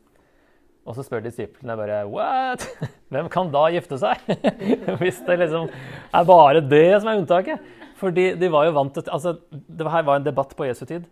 Og 0.82 0.98
så 0.98 1.06
spør 1.06 1.22
disiplene 1.26 1.78
bare 1.78 2.02
What? 2.10 2.66
Hvem 3.14 3.30
kan 3.34 3.52
da 3.54 3.68
gifte 3.74 4.00
seg? 4.02 4.24
Hvis 5.02 5.22
det 5.28 5.38
liksom 5.44 5.70
er 5.70 6.28
bare 6.28 6.64
det 6.66 6.88
som 7.00 7.12
er 7.12 7.22
unntaket. 7.22 7.70
For 8.02 8.14
de, 8.16 8.34
var 8.50 8.66
jo 8.66 8.74
vant 8.74 8.96
til 8.98 9.06
altså, 9.14 9.36
Det 9.52 9.86
her 9.94 10.06
var 10.08 10.18
en 10.18 10.26
debatt 10.26 10.56
på 10.58 10.66
Jesu 10.66 10.88
tid 10.90 11.06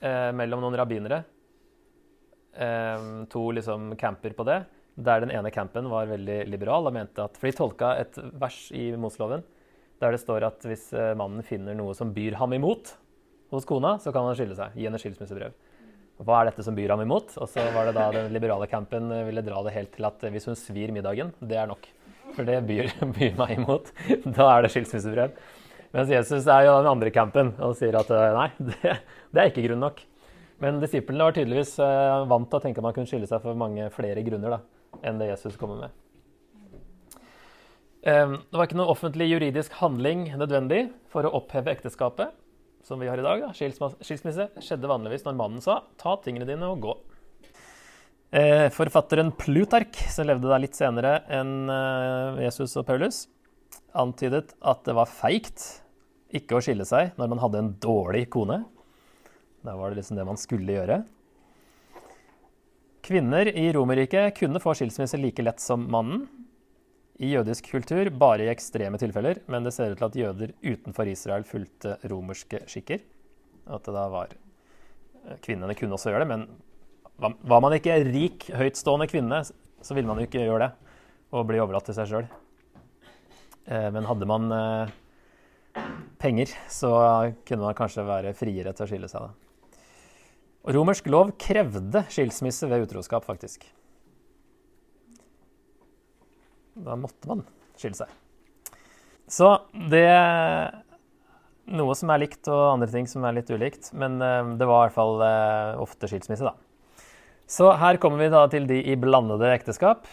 eh, 0.00 0.30
mellom 0.36 0.62
noen 0.64 0.78
rabbinere. 0.80 1.20
Eh, 2.54 3.10
to 3.32 3.48
liksom 3.58 3.92
camper 4.00 4.32
på 4.36 4.48
det. 4.48 4.62
Der 4.94 5.20
den 5.24 5.34
ene 5.34 5.52
campen 5.52 5.90
var 5.90 6.08
veldig 6.08 6.44
liberal 6.48 6.86
og 6.88 6.94
mente 6.96 7.26
at 7.26 7.36
For 7.36 7.50
de 7.50 7.58
tolka 7.58 7.96
et 8.00 8.16
vers 8.40 8.68
i 8.72 8.92
Mosloven 8.96 9.44
der 10.02 10.14
det 10.14 10.22
står 10.22 10.44
at 10.48 10.64
hvis 10.66 10.88
eh, 10.96 11.14
mannen 11.18 11.44
finner 11.46 11.76
noe 11.76 11.94
som 11.96 12.12
byr 12.14 12.36
ham 12.40 12.54
imot 12.56 12.94
hos 13.54 13.66
kona, 13.68 13.96
så 14.02 14.12
kan 14.12 14.26
han 14.26 14.36
skille 14.38 14.56
seg. 14.58 14.74
Gi 14.76 14.88
henne 14.88 15.00
skilsmissebrev. 15.00 15.54
Hva 16.22 16.40
er 16.40 16.50
dette 16.50 16.62
som 16.62 16.76
byr 16.76 16.92
ham 16.94 17.02
imot? 17.02 17.34
Og 17.42 17.50
så 17.50 17.64
var 17.74 17.88
det 17.88 17.96
da 17.96 18.06
den 18.14 18.30
liberale 18.34 18.68
campen 18.70 19.10
ville 19.26 19.42
dra 19.42 19.64
det 19.66 19.74
helt 19.74 19.92
til 19.96 20.06
at 20.06 20.22
hvis 20.30 20.46
hun 20.46 20.58
svir 20.58 20.92
middagen, 20.94 21.32
det 21.42 21.58
er 21.58 21.66
nok. 21.70 21.88
For 22.36 22.46
det 22.46 22.60
byr, 22.68 22.92
byr 23.16 23.34
meg 23.40 23.56
imot. 23.58 23.90
Da 24.24 24.48
er 24.52 24.64
det 24.64 24.70
skilsmissebrev. 24.74 25.34
Mens 25.94 26.10
Jesus 26.10 26.46
er 26.50 26.66
jo 26.66 26.78
den 26.82 26.90
andre 26.90 27.10
campen 27.14 27.52
og 27.62 27.76
sier 27.78 27.98
at 27.98 28.10
eh, 28.14 28.30
nei, 28.34 28.48
det, 28.70 28.94
det 29.34 29.42
er 29.42 29.50
ikke 29.50 29.66
grunn 29.66 29.82
nok. 29.82 30.00
Men 30.62 30.78
disiplene 30.82 31.26
var 31.26 31.34
tydeligvis 31.34 31.74
vant 32.30 32.46
til 32.48 32.60
å 32.60 32.62
tenke 32.62 32.78
at 32.78 32.86
man 32.86 32.94
kunne 32.94 33.10
skille 33.10 33.26
seg 33.28 33.42
for 33.42 33.58
mange 33.58 33.88
flere 33.92 34.22
grunner 34.24 34.54
da, 34.54 34.60
enn 35.02 35.18
det 35.18 35.32
Jesus 35.32 35.58
kommer 35.60 35.82
med. 35.82 36.00
Um, 38.04 38.36
det 38.52 38.58
var 38.60 38.68
ikke 38.68 38.78
noe 38.78 38.92
offentlig 38.92 39.26
juridisk 39.30 39.74
handling 39.80 40.28
nødvendig 40.38 40.86
for 41.10 41.26
å 41.26 41.34
oppheve 41.40 41.72
ekteskapet 41.72 42.34
som 42.84 43.00
vi 43.00 43.08
har 43.08 43.18
i 43.18 43.24
dag, 43.24 43.40
da, 43.46 43.50
skilsmisse, 43.56 44.50
skjedde 44.60 44.90
vanligvis 44.90 45.24
når 45.24 45.38
mannen 45.38 45.64
sa 45.64 45.82
'ta 45.96 46.16
tingene 46.22 46.46
dine 46.48 46.68
og 46.68 46.80
gå'. 46.84 46.96
Eh, 48.34 48.68
forfatteren 48.74 49.30
Plutark, 49.32 49.94
som 50.10 50.26
levde 50.26 50.50
der 50.50 50.58
litt 50.58 50.74
senere 50.74 51.22
enn 51.30 51.70
eh, 51.70 52.44
Jesus 52.44 52.76
og 52.76 52.86
Paulus, 52.86 53.28
antydet 53.94 54.56
at 54.60 54.84
det 54.84 54.94
var 54.94 55.06
feigt 55.06 55.84
ikke 56.34 56.58
å 56.58 56.62
skille 56.64 56.84
seg 56.84 57.14
når 57.16 57.30
man 57.30 57.42
hadde 57.44 57.60
en 57.62 57.74
dårlig 57.78 58.26
kone. 58.34 58.64
Da 59.64 59.76
var 59.78 59.90
det 59.90 60.00
liksom 60.00 60.18
det 60.18 60.26
man 60.26 60.40
skulle 60.40 60.74
gjøre. 60.74 61.04
Kvinner 63.04 63.48
i 63.48 63.68
Romerriket 63.72 64.34
kunne 64.38 64.60
få 64.60 64.74
skilsmisse 64.74 65.20
like 65.20 65.44
lett 65.44 65.60
som 65.60 65.86
mannen. 65.92 66.26
I 67.22 67.30
jødisk 67.30 67.68
kultur 67.70 68.08
bare 68.18 68.46
i 68.46 68.50
ekstreme 68.50 68.98
tilfeller, 68.98 69.38
men 69.46 69.66
det 69.66 69.74
ser 69.76 69.92
ut 69.92 70.00
til 70.00 70.08
at 70.08 70.16
jøder 70.18 70.54
utenfor 70.64 71.10
Israel 71.10 71.44
fulgte 71.46 71.96
romerske 72.10 72.64
skikker. 72.70 73.04
At 73.70 73.86
det 73.86 73.94
da 73.94 74.06
var 74.12 74.32
eh, 74.34 75.36
Kvinnene 75.44 75.76
kunne 75.78 75.94
også 75.96 76.10
gjøre 76.10 76.24
det, 76.24 76.32
men 76.32 76.48
var 77.14 77.62
man 77.62 77.76
ikke 77.76 78.00
rik, 78.08 78.48
høytstående 78.50 79.06
kvinne, 79.06 79.44
så 79.46 79.94
ville 79.94 80.10
man 80.10 80.18
jo 80.18 80.26
ikke 80.26 80.42
gjøre 80.42 80.66
det 80.66 80.72
og 81.34 81.46
bli 81.46 81.60
overlatt 81.62 81.86
til 81.86 81.96
seg 81.96 82.10
sjøl. 82.10 82.26
Eh, 83.70 83.88
men 83.94 84.10
hadde 84.10 84.28
man 84.28 84.50
eh, 84.58 84.92
penger, 86.18 86.50
så 86.70 86.90
kunne 87.46 87.68
man 87.68 87.78
kanskje 87.78 88.06
være 88.06 88.34
friere 88.38 88.74
til 88.74 88.86
å 88.86 88.90
skille 88.90 89.10
seg. 89.10 89.30
da. 89.30 89.44
Romersk 90.74 91.08
lov 91.12 91.34
krevde 91.38 92.06
skilsmisse 92.10 92.66
ved 92.70 92.86
utroskap, 92.86 93.26
faktisk. 93.26 93.66
Da 96.74 96.96
måtte 96.98 97.30
man 97.30 97.44
skille 97.78 97.98
seg. 97.98 98.10
Så 99.30 99.56
det 99.90 100.08
Noe 101.64 101.94
som 101.96 102.10
er 102.12 102.20
likt, 102.20 102.42
og 102.52 102.74
andre 102.74 102.90
ting 102.92 103.06
som 103.08 103.24
er 103.24 103.38
litt 103.38 103.48
ulikt. 103.48 103.88
Men 103.96 104.18
eh, 104.20 104.50
det 104.60 104.66
var 104.68 104.82
i 104.82 104.88
hvert 104.90 104.96
fall 104.98 105.22
eh, 105.24 105.78
ofte 105.80 106.10
skilsmisse, 106.10 106.44
da. 106.44 106.52
Så 107.48 107.70
her 107.80 107.96
kommer 108.02 108.20
vi 108.20 108.32
da 108.32 108.42
til 108.52 108.66
de 108.68 108.82
i 108.84 108.96
blandede 109.00 109.48
ekteskap. 109.48 110.04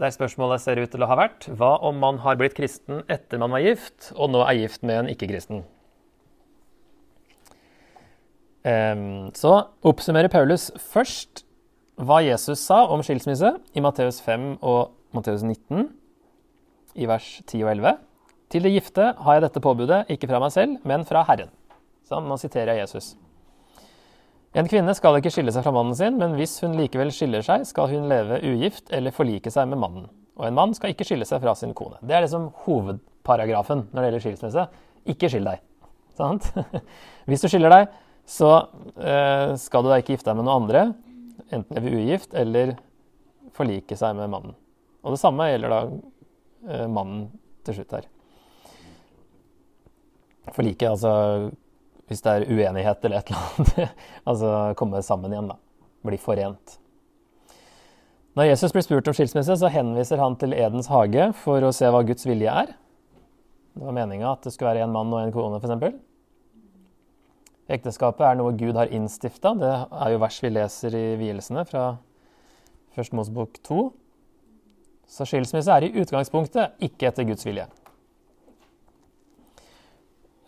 Der 0.00 0.14
spørsmålet 0.14 0.62
ser 0.64 0.80
ut 0.80 0.88
til 0.92 1.04
å 1.04 1.08
ha 1.10 1.18
vært 1.20 1.50
hva 1.52 1.74
om 1.84 2.00
man 2.00 2.22
har 2.24 2.38
blitt 2.40 2.56
kristen 2.56 3.02
etter 3.12 3.40
man 3.42 3.52
var 3.52 3.64
gift, 3.64 4.08
og 4.16 4.32
nå 4.32 4.40
er 4.46 4.56
gift 4.62 4.84
med 4.86 5.02
en 5.02 5.12
ikke-kristen? 5.12 5.66
Så 8.60 9.52
oppsummerer 9.88 10.28
Paulus 10.28 10.66
først 10.92 11.46
hva 11.96 12.20
Jesus 12.24 12.60
sa 12.60 12.82
om 12.92 13.00
skilsmisse 13.04 13.54
i 13.72 13.82
Matteus 13.84 14.20
5 14.24 14.58
og 14.60 14.92
Matteus 15.16 15.42
19, 15.42 15.88
i 17.00 17.06
vers 17.10 17.26
10 17.46 17.64
og 17.64 17.72
11. 17.72 17.98
Til 18.50 18.66
de 18.66 18.72
gifte 18.74 19.08
har 19.14 19.36
jeg 19.36 19.44
dette 19.46 19.62
påbudet, 19.62 20.04
ikke 20.10 20.28
fra 20.30 20.40
meg 20.42 20.54
selv, 20.54 20.78
men 20.86 21.06
fra 21.06 21.22
Herren. 21.28 21.50
Så 22.06 22.18
nå 22.22 22.38
siterer 22.40 22.74
jeg 22.74 22.84
Jesus. 22.84 23.12
En 24.58 24.66
kvinne 24.66 24.90
skal 24.98 25.20
ikke 25.20 25.30
skille 25.30 25.52
seg 25.54 25.62
fra 25.62 25.72
mannen 25.74 25.94
sin, 25.94 26.16
men 26.18 26.34
hvis 26.34 26.56
hun 26.64 26.74
likevel 26.78 27.12
skiller 27.14 27.44
seg, 27.46 27.62
skal 27.68 27.92
hun 27.92 28.08
leve 28.10 28.40
ugift 28.42 28.90
eller 28.94 29.14
forlike 29.14 29.52
seg 29.54 29.68
med 29.70 29.78
mannen. 29.78 30.08
Og 30.40 30.48
en 30.48 30.56
mann 30.56 30.74
skal 30.74 30.90
ikke 30.90 31.06
skille 31.06 31.26
seg 31.28 31.42
fra 31.42 31.54
sin 31.58 31.74
kone. 31.76 32.00
Det 32.02 32.16
er 32.16 32.24
liksom 32.24 32.48
hovedparagrafen 32.64 33.84
når 33.90 34.00
det 34.00 34.08
gjelder 34.08 34.24
skilsmisse. 34.24 34.64
Ikke 35.14 35.30
skill 35.30 35.46
deg. 35.46 35.62
Sant? 36.18 36.50
Hvis 37.30 37.44
du 37.44 37.50
skiller 37.50 37.70
deg, 37.70 37.94
så 38.26 38.50
eh, 38.98 39.54
skal 39.60 39.84
du 39.86 39.92
da 39.92 40.00
ikke 40.00 40.16
gifte 40.16 40.32
deg 40.32 40.40
med 40.40 40.48
noen 40.48 40.64
andre, 40.64 40.82
enten 41.50 41.78
leve 41.78 41.94
ugift 42.02 42.34
eller 42.34 42.74
forlike 43.54 43.98
seg 43.98 44.18
med 44.18 44.30
mannen. 44.32 44.58
Og 45.00 45.14
det 45.14 45.20
samme 45.22 45.48
gjelder 45.48 45.72
da 45.72 45.80
eh, 46.68 46.86
mannen 46.90 47.28
til 47.66 47.78
slutt 47.78 47.96
her. 47.96 48.08
Forlike, 50.50 50.90
altså 50.90 51.12
hvis 52.10 52.24
det 52.24 52.32
er 52.32 52.48
uenighet 52.50 53.04
eller 53.06 53.20
et 53.20 53.30
eller 53.30 53.42
annet. 53.46 53.98
altså 54.28 54.52
komme 54.78 55.02
sammen 55.06 55.30
igjen, 55.32 55.50
da. 55.52 55.58
Bli 56.06 56.18
forent. 56.18 56.76
Når 58.38 58.48
Jesus 58.48 58.72
blir 58.74 58.82
spurt 58.86 59.08
om 59.10 59.14
skilsmisse, 59.14 59.56
så 59.60 59.70
henviser 59.70 60.20
han 60.22 60.36
til 60.38 60.54
Edens 60.56 60.90
hage 60.90 61.30
for 61.38 61.62
å 61.62 61.72
se 61.74 61.88
hva 61.90 62.02
Guds 62.06 62.26
vilje 62.26 62.50
er. 62.50 62.72
Det 63.74 63.86
var 63.86 63.94
meninga 63.94 64.32
at 64.32 64.46
det 64.46 64.52
skulle 64.54 64.72
være 64.72 64.86
en 64.86 64.94
mann 64.94 65.12
og 65.14 65.22
en 65.22 65.34
kone, 65.34 65.60
f.eks. 65.62 65.98
Ekteskapet 67.70 68.26
er 68.26 68.38
noe 68.40 68.56
Gud 68.58 68.74
har 68.78 68.90
innstifta. 68.90 69.54
Det 69.58 69.70
er 69.70 70.14
jo 70.14 70.22
vers 70.22 70.38
vi 70.42 70.50
leser 70.50 70.96
i 70.98 71.04
vielsene 71.20 71.62
fra 71.68 71.84
1. 72.98 73.12
Mosebok 73.14 73.60
2. 73.66 73.84
Så 75.10 75.26
skilsmisse 75.26 75.74
er 75.74 75.88
i 75.88 75.94
utgangspunktet 75.98 76.78
ikke 76.86 77.08
etter 77.10 77.26
Guds 77.26 77.46
vilje. 77.46 77.66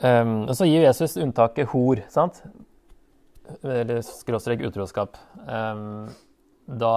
Um, 0.03 0.49
og 0.51 0.55
så 0.59 0.67
gir 0.67 0.83
Jesus 0.83 1.17
unntaket 1.23 1.71
hor, 1.71 2.03
sant? 2.11 2.41
Eller 3.63 4.01
skråstrek 4.07 4.63
utroskap. 4.67 5.19
Um, 5.47 6.09
da 6.67 6.95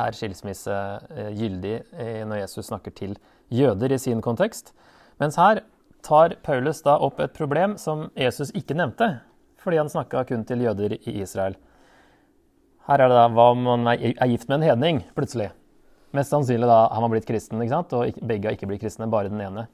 er 0.00 0.16
skilsmisse 0.16 0.74
uh, 0.74 1.28
gyldig 1.36 1.76
uh, 1.94 2.22
når 2.26 2.44
Jesus 2.44 2.70
snakker 2.70 2.94
til 2.94 3.14
jøder 3.50 3.94
i 3.94 3.98
sin 3.98 4.22
kontekst. 4.22 4.72
Mens 5.22 5.38
her 5.38 5.62
tar 6.06 6.38
Paulus 6.46 6.82
da 6.86 6.96
opp 7.02 7.20
et 7.22 7.34
problem 7.36 7.76
som 7.78 8.08
Jesus 8.18 8.54
ikke 8.56 8.78
nevnte, 8.78 9.20
fordi 9.60 9.78
han 9.82 9.90
snakka 9.92 10.24
kun 10.30 10.46
til 10.48 10.62
jøder 10.64 10.96
i 10.98 11.18
Israel. 11.20 11.58
Her 12.88 13.04
er 13.04 13.10
det 13.10 13.18
da 13.18 13.30
hva 13.30 13.50
om 13.54 13.66
man 13.66 13.90
er 13.92 14.30
gift 14.30 14.48
med 14.48 14.60
en 14.60 14.70
hedning, 14.70 15.02
plutselig. 15.14 15.50
Mest 16.16 16.32
sannsynlig 16.34 16.66
da 16.66 16.80
har 16.90 17.04
man 17.04 17.12
blitt 17.12 17.28
kristen, 17.28 17.60
ikke 17.62 17.74
sant? 17.74 17.92
og 17.94 18.22
begge 18.26 18.50
har 18.50 18.56
ikke 18.56 18.68
blitt 18.70 18.82
kristne, 18.82 19.06
bare 19.10 19.30
den 19.30 19.42
ene. 19.44 19.68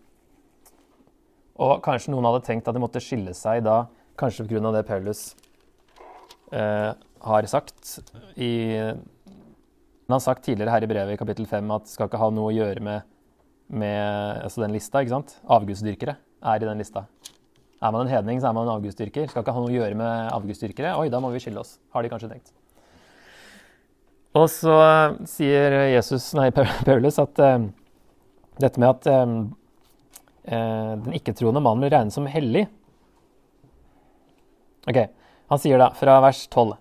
Og 1.56 1.80
kanskje 1.84 2.12
noen 2.12 2.28
hadde 2.28 2.44
tenkt 2.44 2.68
at 2.68 2.76
de 2.76 2.82
måtte 2.82 3.00
skille 3.00 3.32
seg 3.36 3.62
da, 3.64 3.86
kanskje 4.20 4.44
pga. 4.48 4.72
det 4.74 4.84
Paulus 4.88 5.22
eh, 6.52 6.92
har 7.26 7.48
sagt 7.48 7.98
i 8.36 8.76
Han 8.76 10.14
har 10.14 10.22
sagt 10.22 10.44
tidligere 10.44 10.70
her 10.70 10.84
i 10.84 10.90
brevet 10.90 11.16
i 11.16 11.18
kapittel 11.18 11.48
5 11.50 11.72
at 11.74 11.88
skal 11.90 12.06
ikke 12.06 12.20
ha 12.20 12.28
noe 12.30 12.52
å 12.52 12.54
gjøre 12.54 12.84
med, 12.84 13.08
med 13.68 14.44
altså 14.44 14.62
den 14.62 14.76
lista. 14.76 15.00
ikke 15.00 15.16
sant? 15.16 15.38
Avgudsdyrkere 15.48 16.14
er 16.46 16.62
i 16.62 16.68
den 16.68 16.78
lista. 16.78 17.06
Er 17.82 17.92
man 17.92 18.06
en 18.06 18.12
hedning, 18.12 18.38
så 18.40 18.48
er 18.48 18.54
man 18.56 18.68
en 18.68 18.76
avgudsdyrker. 18.76 19.26
Skal 19.32 19.42
ikke 19.42 19.56
ha 19.56 19.64
noe 19.64 19.72
å 19.72 19.74
gjøre 19.74 19.98
med 19.98 20.30
avgudsdyrkere. 20.36 20.94
Oi, 21.00 21.10
da 21.12 21.20
må 21.20 21.32
vi 21.34 21.42
skille 21.42 21.60
oss, 21.60 21.76
har 21.92 22.06
de 22.06 22.12
kanskje 22.12 22.30
tenkt. 22.30 22.55
Og 24.36 24.48
så 24.52 24.76
sier 25.28 25.74
Jesus, 25.94 26.32
nei, 26.36 26.50
Paulus 26.86 27.20
at 27.22 27.40
uh, 27.40 27.68
dette 28.60 28.82
med 28.82 28.90
at 28.90 29.08
uh, 29.08 29.36
den 30.46 31.14
ikke-troende 31.16 31.62
mannen 31.62 31.82
blir 31.82 31.94
regnet 31.96 32.14
som 32.14 32.28
hellig 32.30 32.68
Ok, 34.86 35.00
Han 35.50 35.58
sier 35.58 35.80
da, 35.80 35.88
fra 35.98 36.20
vers 36.22 36.44
12.: 36.46 36.76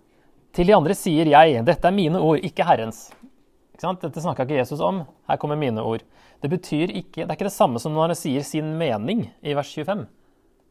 Til 0.54 0.68
de 0.70 0.76
andre 0.76 0.94
sier 0.94 1.26
jeg, 1.32 1.64
dette 1.66 1.90
er 1.90 1.96
mine 1.96 2.20
ord, 2.22 2.44
ikke 2.46 2.68
Herrens. 2.68 3.08
Ikke 3.74 3.96
Dette 4.04 4.22
snakka 4.22 4.46
ikke 4.46 4.60
Jesus 4.60 4.84
om. 4.86 5.02
Her 5.26 5.40
kommer 5.42 5.58
mine 5.58 5.82
ord. 5.82 6.06
Det 6.42 6.52
betyr 6.52 6.94
ikke, 6.94 7.24
det 7.24 7.26
er 7.26 7.34
ikke 7.34 7.48
det 7.50 7.56
samme 7.56 7.82
som 7.82 7.96
når 7.96 8.12
han 8.12 8.20
sier 8.20 8.46
sin 8.46 8.76
mening 8.78 9.26
i 9.42 9.56
vers 9.58 9.72
25. 9.74 10.06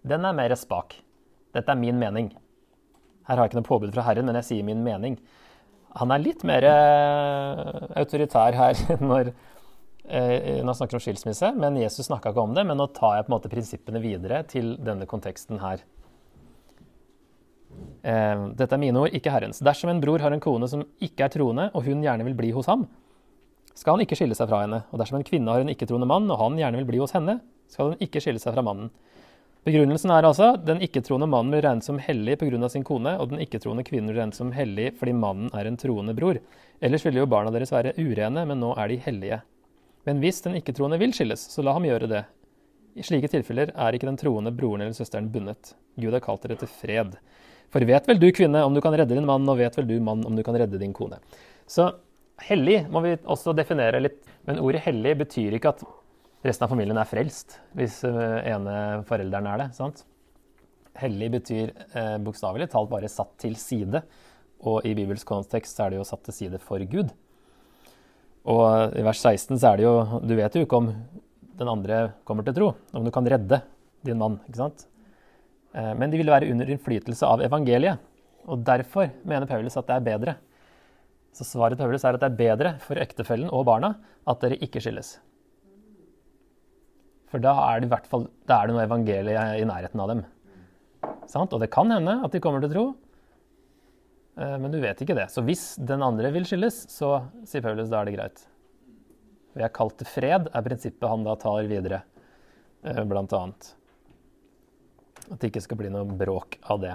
Den 0.06 0.24
er 0.24 0.36
mer 0.36 0.54
spak. 0.54 0.94
Dette 1.54 1.74
er 1.74 1.80
min 1.80 1.98
mening. 1.98 2.30
Her 3.26 3.34
har 3.34 3.42
jeg 3.42 3.52
ikke 3.52 3.60
noe 3.62 3.68
påbud 3.72 3.94
fra 3.96 4.06
Herren, 4.06 4.28
men 4.28 4.38
jeg 4.38 4.48
sier 4.52 4.66
min 4.66 4.84
mening 4.86 5.18
han 5.94 6.14
er 6.14 6.22
litt 6.22 6.42
mer 6.46 6.66
uh, 6.66 7.90
autoritær 8.00 8.56
her 8.58 8.78
når, 9.10 9.30
uh, 10.08 10.36
når 10.58 10.70
han 10.70 10.78
snakker 10.80 10.98
om 10.98 11.04
skilsmisse. 11.04 11.52
Men 11.58 11.78
Jesus 11.78 12.08
snakka 12.08 12.32
ikke 12.32 12.44
om 12.44 12.56
det. 12.56 12.66
Men 12.66 12.80
nå 12.80 12.88
tar 12.96 13.18
jeg 13.18 13.26
på 13.26 13.32
en 13.32 13.36
måte 13.36 13.52
prinsippene 13.52 14.02
videre 14.02 14.42
til 14.50 14.74
denne 14.82 15.06
konteksten 15.10 15.62
her. 15.62 15.84
Uh, 18.04 18.50
dette 18.58 18.74
er 18.74 18.82
mine 18.82 19.06
ord, 19.06 19.14
ikke 19.14 19.32
Herrens. 19.34 19.62
Dersom 19.64 19.92
en 19.92 20.02
bror 20.02 20.22
har 20.24 20.34
en 20.34 20.42
kone 20.42 20.68
som 20.70 20.84
ikke 21.02 21.28
er 21.28 21.34
troende, 21.34 21.70
og 21.74 21.86
hun 21.86 22.02
gjerne 22.04 22.26
vil 22.26 22.38
bli 22.38 22.52
hos 22.56 22.70
ham, 22.70 22.88
skal 23.74 23.96
han 23.96 24.04
ikke 24.04 24.18
skille 24.18 24.36
seg 24.38 24.50
fra 24.50 24.64
henne. 24.64 24.84
Og 24.92 25.00
dersom 25.02 25.18
en 25.18 25.26
kvinne 25.26 25.50
har 25.50 25.64
en 25.64 25.72
ikke-troende 25.72 26.10
mann, 26.10 26.30
og 26.30 26.38
han 26.42 26.58
gjerne 26.58 26.82
vil 26.82 26.90
bli 26.92 27.02
hos 27.02 27.14
henne, 27.16 27.40
skal 27.70 27.92
hun 27.92 28.02
ikke 28.02 28.22
skille 28.22 28.42
seg 28.42 28.54
fra 28.54 28.62
mannen. 28.66 28.90
Begrunnelsen 29.64 30.10
er 30.12 30.26
altså 30.28 30.50
den 30.60 30.82
ikke-troende 30.84 31.24
mannen 31.30 31.54
blir 31.54 31.62
regnet 31.64 31.86
som 31.86 31.96
hellig 31.96 32.36
pga. 32.36 32.68
sin 32.68 32.84
kone, 32.84 33.14
og 33.16 33.30
den 33.30 33.40
ikke-troende 33.40 33.84
kvinnen 33.84 34.10
blir 34.10 34.20
regnet 34.20 34.36
som 34.36 34.52
hellig 34.52 34.92
fordi 34.98 35.14
mannen 35.16 35.48
er 35.54 35.64
en 35.66 35.78
troende 35.80 36.12
bror. 36.14 36.36
Ellers 36.82 37.04
ville 37.06 37.22
jo 37.22 37.26
barna 37.26 37.50
deres 37.50 37.72
være 37.72 37.94
urene, 37.96 38.44
men 38.44 38.60
nå 38.60 38.74
er 38.76 38.88
de 38.88 38.96
hellige. 38.96 39.40
Men 40.04 40.20
hvis 40.20 40.42
den 40.44 40.58
ikke-troende 40.60 40.98
vil 41.00 41.14
skilles, 41.16 41.40
så 41.48 41.64
la 41.64 41.72
ham 41.72 41.86
gjøre 41.88 42.10
det. 42.10 42.24
I 42.94 43.02
slike 43.02 43.30
tilfeller 43.32 43.72
er 43.72 43.96
ikke 43.96 44.10
den 44.10 44.20
troende 44.20 44.52
broren 44.52 44.84
eller 44.84 44.92
søsteren 44.92 45.32
bundet. 45.32 45.72
Gud 45.96 46.12
har 46.12 46.20
kalt 46.20 46.44
dere 46.44 46.60
til 46.60 46.68
fred. 46.68 47.16
For 47.72 47.80
vet 47.88 48.06
vel 48.06 48.20
du, 48.20 48.28
kvinne, 48.36 48.60
om 48.62 48.74
du 48.76 48.82
kan 48.84 48.92
redde 48.92 49.16
din 49.16 49.26
mann, 49.26 49.48
og 49.48 49.58
vet 49.58 49.80
vel 49.80 49.88
du, 49.88 49.96
mann, 49.98 50.26
om 50.28 50.36
du 50.36 50.44
kan 50.44 50.54
redde 50.60 50.78
din 50.78 50.92
kone. 50.92 51.22
Så 51.66 51.88
hellig 52.44 52.82
må 52.92 53.00
vi 53.00 53.16
også 53.24 53.56
definere 53.56 54.02
litt. 54.04 54.20
Men 54.44 54.60
ordet 54.60 54.84
hellig 54.84 55.16
betyr 55.24 55.56
ikke 55.56 55.72
at 55.72 55.86
resten 56.44 56.66
av 56.66 56.72
familien 56.72 56.98
er 57.00 57.08
frelst, 57.08 57.58
hvis 57.76 58.02
eh, 58.06 58.52
ene 58.52 58.76
forelderen 59.08 59.48
er 59.48 59.62
det. 59.62 59.68
sant? 59.76 60.04
Hellig 61.00 61.30
betyr 61.38 61.72
eh, 61.72 62.16
bokstavelig 62.22 62.68
talt 62.72 62.92
bare 62.92 63.10
satt 63.10 63.32
til 63.42 63.56
side. 63.58 64.04
Og 64.64 64.84
i 64.86 64.94
Bibels 64.96 65.26
kontekst 65.28 65.80
er 65.82 65.92
det 65.92 66.00
jo 66.00 66.08
satt 66.08 66.24
til 66.28 66.36
side 66.36 66.60
for 66.62 66.82
Gud. 66.88 67.12
Og 68.44 68.96
i 68.96 69.04
vers 69.04 69.20
16 69.24 69.56
så 69.56 69.70
er 69.70 69.80
det 69.80 69.86
jo 69.86 70.20
Du 70.20 70.34
vet 70.36 70.56
jo 70.56 70.64
ikke 70.66 70.80
om 70.82 70.90
den 71.54 71.70
andre 71.70 72.00
kommer 72.28 72.44
til 72.44 72.56
tro, 72.56 72.72
om 72.92 73.04
du 73.06 73.12
kan 73.14 73.26
redde 73.26 73.62
din 74.04 74.20
mann. 74.20 74.40
ikke 74.48 74.60
sant? 74.60 74.86
Eh, 75.72 75.92
men 75.96 76.10
de 76.10 76.20
vil 76.20 76.32
være 76.32 76.50
under 76.52 76.70
innflytelse 76.70 77.26
av 77.26 77.42
evangeliet. 77.42 78.02
Og 78.44 78.60
derfor 78.60 79.08
mener 79.24 79.48
Paulus 79.48 79.78
at 79.80 79.88
det 79.88 79.96
er 79.96 80.08
bedre. 80.12 80.36
Så 81.34 81.46
svaret 81.48 81.78
til 81.78 81.86
Paulus 81.86 82.04
er 82.04 82.14
at 82.14 82.22
det 82.22 82.30
er 82.30 82.42
bedre 82.42 82.74
for 82.84 83.00
ektefellen 83.00 83.48
og 83.50 83.64
barna 83.66 83.96
at 84.28 84.44
dere 84.44 84.60
ikke 84.62 84.82
skilles. 84.84 85.16
For 87.34 87.42
da 87.42 87.50
er 87.66 87.80
det 87.82 87.88
i 87.88 87.90
hvert 87.90 88.04
fall 88.06 88.28
da 88.46 88.60
er 88.60 88.68
det 88.70 88.74
noe 88.76 88.84
evangelie 88.86 89.44
i 89.58 89.66
nærheten 89.66 89.98
av 89.98 90.10
dem. 90.12 90.20
Sant? 91.26 91.50
Og 91.50 91.58
det 91.58 91.66
kan 91.74 91.90
hende 91.90 92.20
at 92.22 92.30
de 92.30 92.38
kommer 92.38 92.62
til 92.62 92.70
tro, 92.70 92.84
eh, 94.38 94.52
men 94.62 94.70
du 94.70 94.78
vet 94.78 95.02
ikke 95.02 95.16
det. 95.18 95.24
Så 95.34 95.42
hvis 95.42 95.72
den 95.82 96.04
andre 96.06 96.30
vil 96.30 96.46
skilles, 96.46 96.84
så 96.94 97.24
sier 97.42 97.64
Paulus, 97.64 97.90
da 97.90 97.98
er 97.98 98.06
det 98.06 98.14
greit. 98.14 98.44
Vi 99.58 99.66
er 99.66 99.74
kalt 99.74 99.96
til 99.98 100.06
fred, 100.06 100.46
er 100.46 100.66
prinsippet 100.68 101.10
han 101.10 101.26
da 101.26 101.34
tar 101.42 101.66
videre, 101.66 102.04
eh, 102.86 103.02
blant 103.02 103.34
annet. 103.34 103.72
At 105.24 105.34
det 105.40 105.50
ikke 105.50 105.64
skal 105.66 105.82
bli 105.82 105.90
noe 105.90 106.06
bråk 106.06 106.60
av 106.70 106.86
det. 106.86 106.94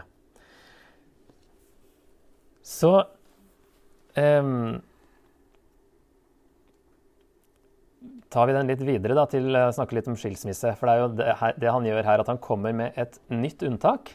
Så 2.63 2.93
um, 4.15 4.79
tar 8.33 8.47
vi 8.49 8.55
den 8.55 8.69
litt 8.69 8.81
videre 8.85 9.17
da, 9.17 9.25
til 9.29 9.49
å 9.57 9.67
snakke 9.73 9.97
litt 9.97 10.09
om 10.11 10.17
skilsmisse. 10.19 10.75
For 10.77 10.89
det 10.89 10.93
er 10.93 11.01
jo 11.01 11.11
det, 11.17 11.35
det, 11.61 11.69
han 11.73 11.87
gjør 11.87 12.05
her, 12.05 12.23
at 12.23 12.29
han 12.29 12.41
kommer 12.41 12.75
med 12.77 12.97
et 12.99 13.17
nytt 13.33 13.65
unntak 13.65 14.13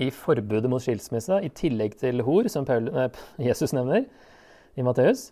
i 0.00 0.10
forbudet 0.14 0.70
mot 0.70 0.82
skilsmisse, 0.82 1.40
i 1.44 1.52
tillegg 1.56 1.96
til 2.00 2.22
hor, 2.26 2.48
som 2.52 2.68
Paul, 2.68 2.90
eh, 2.92 3.22
Jesus 3.50 3.74
nevner 3.76 4.04
i 4.76 4.84
Matteus. 4.86 5.30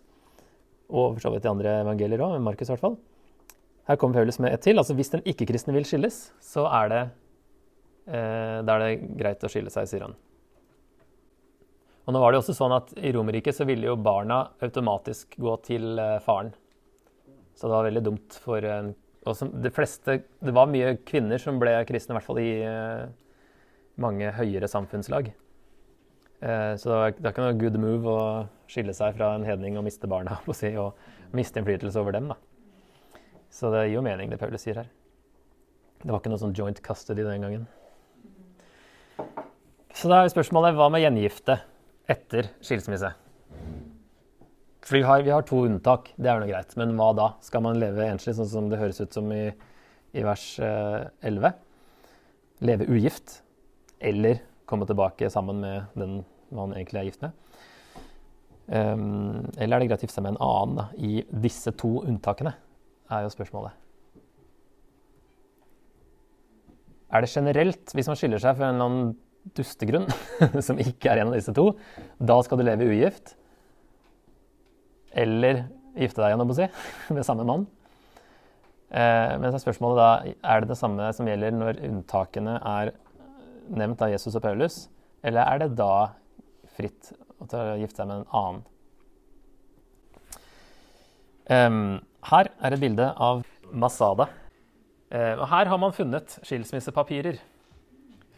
Og 0.89 1.15
for 1.15 1.27
så 1.27 1.33
vidt 1.33 1.45
i 1.45 1.51
andre 1.51 1.79
evangelier 1.83 2.25
òg, 2.25 2.39
Markus 2.43 2.69
i 2.69 2.73
hvert 2.73 2.85
fall. 2.87 2.97
Her 3.89 3.97
kommer 3.97 4.19
Paulus 4.19 4.37
med 4.41 4.53
et 4.53 4.61
til. 4.65 4.77
altså 4.77 4.93
Hvis 4.97 5.13
den 5.13 5.25
ikke-kristne 5.25 5.73
vil 5.73 5.85
skilles, 5.87 6.17
så 6.45 6.65
er 6.81 6.89
det, 6.93 7.03
eh, 8.09 8.57
er 8.61 8.83
det 8.85 8.89
greit 9.17 9.45
å 9.45 9.49
skille 9.49 9.73
seg, 9.73 9.89
sier 9.89 10.05
han. 10.05 10.17
Og 12.09 12.13
nå 12.13 12.21
var 12.21 12.33
det 12.33 12.41
også 12.41 12.57
sånn 12.57 12.73
at 12.73 12.89
I 12.97 13.11
Romerriket 13.13 13.53
så 13.53 13.67
ville 13.69 13.85
jo 13.85 13.95
barna 14.01 14.47
automatisk 14.65 15.37
gå 15.37 15.53
til 15.65 15.99
eh, 16.01 16.17
faren. 16.25 16.49
Så 17.59 17.67
det 17.67 17.75
var 17.75 17.87
veldig 17.89 18.03
dumt 18.05 18.35
for 18.39 18.63
de 18.63 19.71
fleste, 19.75 20.21
Det 20.39 20.53
var 20.55 20.69
mye 20.71 20.93
kvinner 21.03 21.37
som 21.37 21.59
ble 21.59 21.73
kristne, 21.85 22.13
i 22.13 22.17
hvert 22.17 22.27
fall 22.29 22.39
i 22.39 22.51
uh, 22.63 23.09
mange 23.99 24.31
høyere 24.31 24.69
samfunnslag. 24.71 25.33
Uh, 26.39 26.79
så 26.79 26.87
det, 26.87 26.95
var, 26.95 27.15
det 27.17 27.25
er 27.27 27.33
ikke 27.33 27.47
noe 27.49 27.57
good 27.59 27.79
move 27.83 28.13
å 28.13 28.21
skille 28.71 28.95
seg 28.95 29.17
fra 29.19 29.33
en 29.35 29.43
hedning 29.43 29.75
og 29.75 29.83
miste 29.89 30.07
barna 30.07 30.39
på 30.45 30.55
si, 30.55 30.71
og 30.79 30.95
miste 31.35 31.59
innflytelse 31.59 31.99
over 31.99 32.15
dem. 32.15 32.31
Da. 32.31 33.19
Så 33.51 33.73
det 33.75 33.89
gir 33.89 33.97
jo 33.97 34.07
mening, 34.07 34.31
det 34.31 34.39
Paulus 34.39 34.63
sier 34.63 34.79
her. 34.79 34.87
Det 35.99 36.13
var 36.13 36.21
ikke 36.21 36.31
noe 36.31 36.39
sånn 36.39 36.55
joint 36.55 36.79
custody 36.79 37.27
den 37.27 37.43
gangen. 37.43 37.67
Så 39.91 40.07
da 40.07 40.23
er 40.23 40.31
spørsmålet 40.31 40.79
hva 40.79 40.87
med 40.93 41.03
gjengifte 41.03 41.59
etter 42.07 42.53
skilsmisse? 42.63 43.11
For 44.89 44.97
vi 44.97 45.05
har, 45.05 45.21
vi 45.21 45.29
har, 45.29 45.43
to 45.45 45.59
unntak, 45.67 46.07
det 46.17 46.31
er 46.31 46.39
noe 46.41 46.49
greit. 46.49 46.71
Men 46.81 46.95
hva 46.97 47.11
da? 47.13 47.27
Skal 47.45 47.61
man 47.61 47.77
leve 47.77 48.07
enslig, 48.09 48.33
sånn 48.39 48.49
som 48.49 48.71
det 48.71 48.79
høres 48.81 48.97
ut 49.03 49.13
som 49.13 49.27
i, 49.29 49.43
i 50.17 50.23
vers 50.25 50.45
eh, 50.65 51.03
11? 51.29 51.51
Leve 52.65 52.87
ugift? 52.89 53.35
Eller 54.01 54.41
komme 54.65 54.87
tilbake 54.89 55.29
sammen 55.29 55.61
med 55.61 55.93
den 55.93 56.23
man 56.57 56.73
egentlig 56.73 57.03
er 57.03 57.05
gift 57.11 57.21
med? 57.21 57.37
Um, 58.65 59.45
eller 59.57 59.77
er 59.77 59.83
det 59.83 59.91
greit 59.91 60.01
å 60.01 60.07
gifte 60.07 60.17
seg 60.17 60.25
med 60.25 60.35
en 60.35 60.43
annen 60.47 60.81
da, 60.81 60.87
i 60.97 61.21
disse 61.45 61.73
to 61.77 61.99
unntakene? 62.01 62.55
er 63.09 63.23
jo 63.25 63.31
spørsmålet. 63.33 63.77
Er 67.09 67.25
det 67.25 67.31
generelt, 67.31 67.93
hvis 67.93 68.09
man 68.09 68.17
skiller 68.17 68.41
seg 68.41 68.57
for 68.57 68.65
en 68.65 68.75
eller 68.75 68.89
annen 68.89 69.53
dustegrunn, 69.57 70.09
som 70.65 70.81
ikke 70.81 71.13
er 71.13 71.21
en 71.21 71.31
av 71.31 71.37
disse 71.37 71.53
to, 71.57 71.71
da 72.17 72.41
skal 72.45 72.61
du 72.61 72.65
leve 72.65 72.89
ugift? 72.89 73.35
Eller 75.11 75.65
gifte 75.99 76.21
deg 76.21 76.33
igjen, 76.33 76.55
si, 76.55 76.69
med 77.15 77.27
samme 77.27 77.45
mann. 77.47 77.67
Eh, 78.89 79.35
men 79.37 79.51
så 79.51 79.59
er 79.59 79.65
spørsmålet 79.67 79.99
da 79.99 80.09
er 80.53 80.63
det 80.63 80.71
det 80.71 80.79
samme 80.79 81.11
som 81.13 81.27
gjelder 81.29 81.53
når 81.53 81.81
unntakene 81.85 82.57
er 82.57 82.93
nevnt 83.69 84.01
av 84.01 84.09
Jesus 84.09 84.37
og 84.37 84.43
Paulus, 84.43 84.87
eller 85.21 85.45
er 85.45 85.61
det 85.61 85.75
da 85.77 86.09
fritt 86.77 87.11
å 87.39 87.45
gifte 87.79 88.01
seg 88.01 88.09
med 88.09 88.21
en 88.21 88.29
annen? 88.39 88.65
Um, 91.49 91.97
her 92.29 92.51
er 92.61 92.75
et 92.75 92.81
bilde 92.81 93.07
av 93.17 93.41
Masada. 93.73 94.27
Uh, 95.09 95.33
og 95.39 95.47
her 95.49 95.69
har 95.71 95.79
man 95.81 95.95
funnet 95.95 96.35
skilsmissepapirer. 96.45 97.39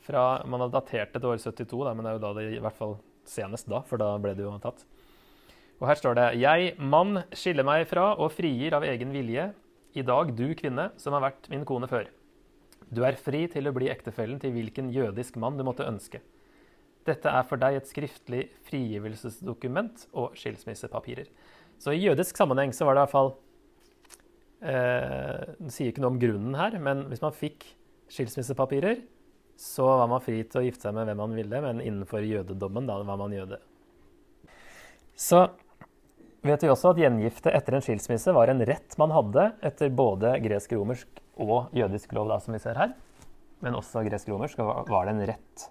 Fra, 0.06 0.42
man 0.48 0.64
har 0.64 0.72
datert 0.74 1.12
det 1.14 1.20
til 1.20 1.34
år 1.34 1.42
72, 1.44 1.82
da, 1.86 1.94
men 1.94 2.06
det 2.06 2.12
er 2.12 2.18
jo 2.18 2.24
da 2.24 2.32
det 2.38 2.46
i 2.56 2.62
hvert 2.64 2.78
fall 2.78 2.96
senest 3.28 3.68
da, 3.70 3.84
for 3.88 4.02
da 4.02 4.14
ble 4.22 4.34
det 4.38 4.46
jo 4.46 4.54
tatt. 4.64 4.86
Og 5.82 5.90
her 5.90 5.98
står 5.98 6.18
det 6.18 6.28
Jeg, 6.38 6.74
mann, 6.78 7.24
skiller 7.34 7.66
meg 7.66 7.88
fra 7.90 8.12
og 8.14 8.30
frigir 8.36 8.76
av 8.78 8.86
egen 8.86 9.14
vilje 9.16 9.50
i 9.98 10.04
dag 10.06 10.30
du 10.38 10.52
kvinne 10.56 10.92
som 11.02 11.16
har 11.18 11.26
vært 11.26 11.50
min 11.52 11.66
kone 11.68 11.90
før. 11.90 12.06
Du 12.92 13.02
er 13.08 13.18
fri 13.20 13.48
til 13.50 13.66
å 13.68 13.74
bli 13.74 13.90
ektefellen 13.90 14.40
til 14.40 14.54
hvilken 14.54 14.92
jødisk 14.94 15.40
mann 15.42 15.58
du 15.58 15.66
måtte 15.66 15.88
ønske. 15.88 16.22
Dette 17.08 17.32
er 17.34 17.48
for 17.50 17.58
deg 17.58 17.80
et 17.80 17.90
skriftlig 17.90 18.44
frigivelsesdokument 18.68 20.06
og 20.14 20.36
skilsmissepapirer. 20.38 21.32
Så 21.82 21.96
i 21.96 22.04
jødisk 22.04 22.38
sammenheng 22.38 22.76
så 22.78 22.86
var 22.86 22.94
det 22.94 23.02
i 23.02 23.06
hvert 23.08 23.16
fall 23.16 23.32
eh, 24.62 25.56
Det 25.58 25.74
sier 25.74 25.90
ikke 25.90 26.04
noe 26.04 26.14
om 26.14 26.22
grunnen 26.22 26.60
her, 26.60 26.78
men 26.78 27.08
hvis 27.10 27.24
man 27.26 27.34
fikk 27.34 27.66
skilsmissepapirer, 28.12 29.02
så 29.58 29.88
var 30.02 30.12
man 30.12 30.22
fri 30.22 30.44
til 30.46 30.62
å 30.62 30.66
gifte 30.68 30.86
seg 30.86 30.94
med 30.94 31.10
hvem 31.10 31.20
man 31.24 31.34
ville, 31.38 31.64
men 31.66 31.82
innenfor 31.82 32.26
jødedommen 32.28 32.86
da 32.90 33.00
var 33.02 33.18
man 33.18 33.34
jøde. 33.34 33.58
Så 35.18 35.46
vet 36.46 36.64
vi 36.66 36.72
også 36.72 36.94
at 36.94 37.02
gjengifte 37.02 37.54
etter 37.54 37.78
en 37.78 37.84
skilsmisse 37.86 38.34
var 38.34 38.50
en 38.52 38.64
rett 38.66 38.98
man 39.02 39.14
hadde 39.14 39.52
etter 39.68 39.94
både 39.94 40.34
gresk-romersk 40.42 41.22
og 41.42 41.70
jødisk 41.78 42.14
lov, 42.18 42.32
da, 42.32 42.40
som 42.42 42.56
vi 42.56 42.62
ser 42.64 42.80
her. 42.82 42.96
Men 43.62 43.78
også 43.78 44.04
gresk-romersk 44.08 44.60
var 44.62 45.08
det 45.08 45.14
en 45.14 45.26
rett. 45.30 45.68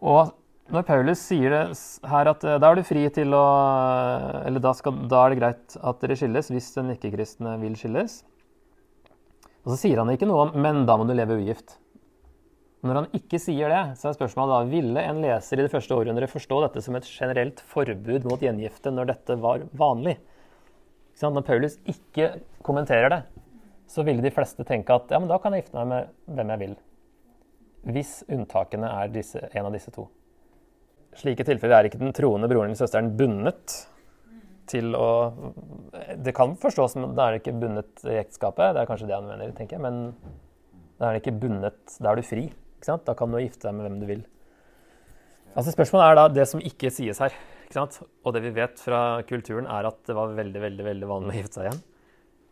Og 0.00 0.32
når 0.72 0.82
Paulus 0.88 1.20
sier 1.22 1.52
det 1.52 1.62
her 2.10 2.28
at 2.32 2.44
eh, 2.44 2.58
da 2.58 2.70
er 2.70 2.78
du 2.78 2.86
fri 2.86 3.04
til 3.14 3.34
å 3.38 3.42
Eller 4.42 4.62
da, 4.62 4.72
skal, 4.74 4.96
da 5.06 5.22
er 5.22 5.32
det 5.32 5.38
greit 5.38 5.76
at 5.78 6.00
dere 6.02 6.16
skilles 6.18 6.50
hvis 6.50 6.72
den 6.74 6.90
ikke-kristne 6.96 7.54
vil 7.62 7.76
skilles. 7.78 8.18
Og 9.62 9.72
så 9.72 9.78
sier 9.84 10.02
han 10.02 10.10
ikke 10.10 10.26
noe 10.26 10.48
om 10.48 10.56
'men 10.58 10.84
da 10.86 10.96
må 10.98 11.06
du 11.06 11.14
leve 11.14 11.38
ugift'. 11.38 11.78
Når 12.86 13.00
han 13.00 13.06
ikke 13.16 13.38
sier 13.42 13.72
det, 13.72 13.82
så 13.98 14.10
er 14.10 14.16
spørsmålet 14.16 14.52
da 14.52 14.70
ville 14.70 15.02
en 15.08 15.22
leser 15.24 15.58
i 15.58 15.64
det 15.66 15.72
første 15.72 15.96
århundret 15.96 16.30
forstå 16.30 16.60
dette 16.66 16.82
som 16.84 16.96
et 16.98 17.08
generelt 17.08 17.62
forbud 17.72 18.26
mot 18.28 18.42
gjengifte 18.42 18.92
når 18.94 19.10
dette 19.10 19.36
var 19.42 19.64
vanlig? 19.76 20.16
Når 21.22 21.46
Paulus 21.46 21.78
ikke 21.88 22.34
kommenterer 22.66 23.08
det, 23.12 23.22
så 23.88 24.04
ville 24.04 24.22
de 24.22 24.32
fleste 24.34 24.66
tenke 24.68 24.94
at 24.94 25.10
ja, 25.10 25.20
men 25.22 25.30
da 25.30 25.38
kan 25.40 25.54
jeg 25.54 25.64
gifte 25.64 25.78
meg 25.80 25.88
med 25.88 26.36
hvem 26.36 26.52
jeg 26.52 26.62
vil. 26.62 26.76
Hvis 27.96 28.12
unntakene 28.34 28.90
er 28.90 29.12
disse, 29.14 29.40
en 29.54 29.68
av 29.68 29.74
disse 29.74 29.92
to. 29.94 30.08
Slike 31.16 31.46
tilfeller 31.48 31.78
er 31.78 31.88
ikke 31.88 32.02
den 32.02 32.12
troende 32.14 32.50
broren 32.50 32.68
eller 32.68 32.78
søsteren 32.78 33.14
bundet 33.16 33.78
til 34.66 34.96
å 34.98 35.08
Det 36.26 36.34
kan 36.34 36.56
forstås 36.58 36.96
som 36.96 37.12
da 37.14 37.28
er 37.28 37.36
det 37.36 37.44
ikke 37.44 37.58
bundet 37.62 38.02
i 38.04 38.18
ekteskapet, 38.18 38.74
det 38.74 38.82
er 38.82 38.88
kanskje 38.90 39.08
det 39.08 39.16
han 39.16 39.28
mener, 39.30 39.54
tenker 39.56 39.78
jeg, 39.78 39.84
men 39.86 40.00
da 40.98 41.08
er 41.08 41.16
det 41.16 41.22
ikke 41.22 41.38
bundet, 41.46 41.96
da 42.02 42.10
er 42.10 42.18
du 42.18 42.26
fri. 42.26 42.48
Da 42.84 43.14
kan 43.18 43.32
du 43.32 43.38
gifte 43.40 43.68
deg 43.68 43.76
med 43.76 43.88
hvem 43.88 44.00
du 44.00 44.06
vil. 44.08 44.24
Altså 45.56 45.72
Spørsmålet 45.72 46.10
er 46.10 46.18
da 46.18 46.26
det 46.28 46.46
som 46.50 46.60
ikke 46.60 46.92
sies 46.92 47.20
her. 47.22 47.34
Og 47.76 48.32
det 48.36 48.42
vi 48.44 48.54
vet 48.54 48.78
fra 48.78 49.22
kulturen, 49.26 49.66
er 49.66 49.88
at 49.88 49.98
det 50.06 50.14
var 50.14 50.34
veldig 50.36 50.60
veldig, 50.62 50.84
veldig 50.86 51.08
vanlig 51.10 51.32
å 51.32 51.38
gifte 51.40 51.58
seg 51.58 51.68
igjen. 51.68 51.80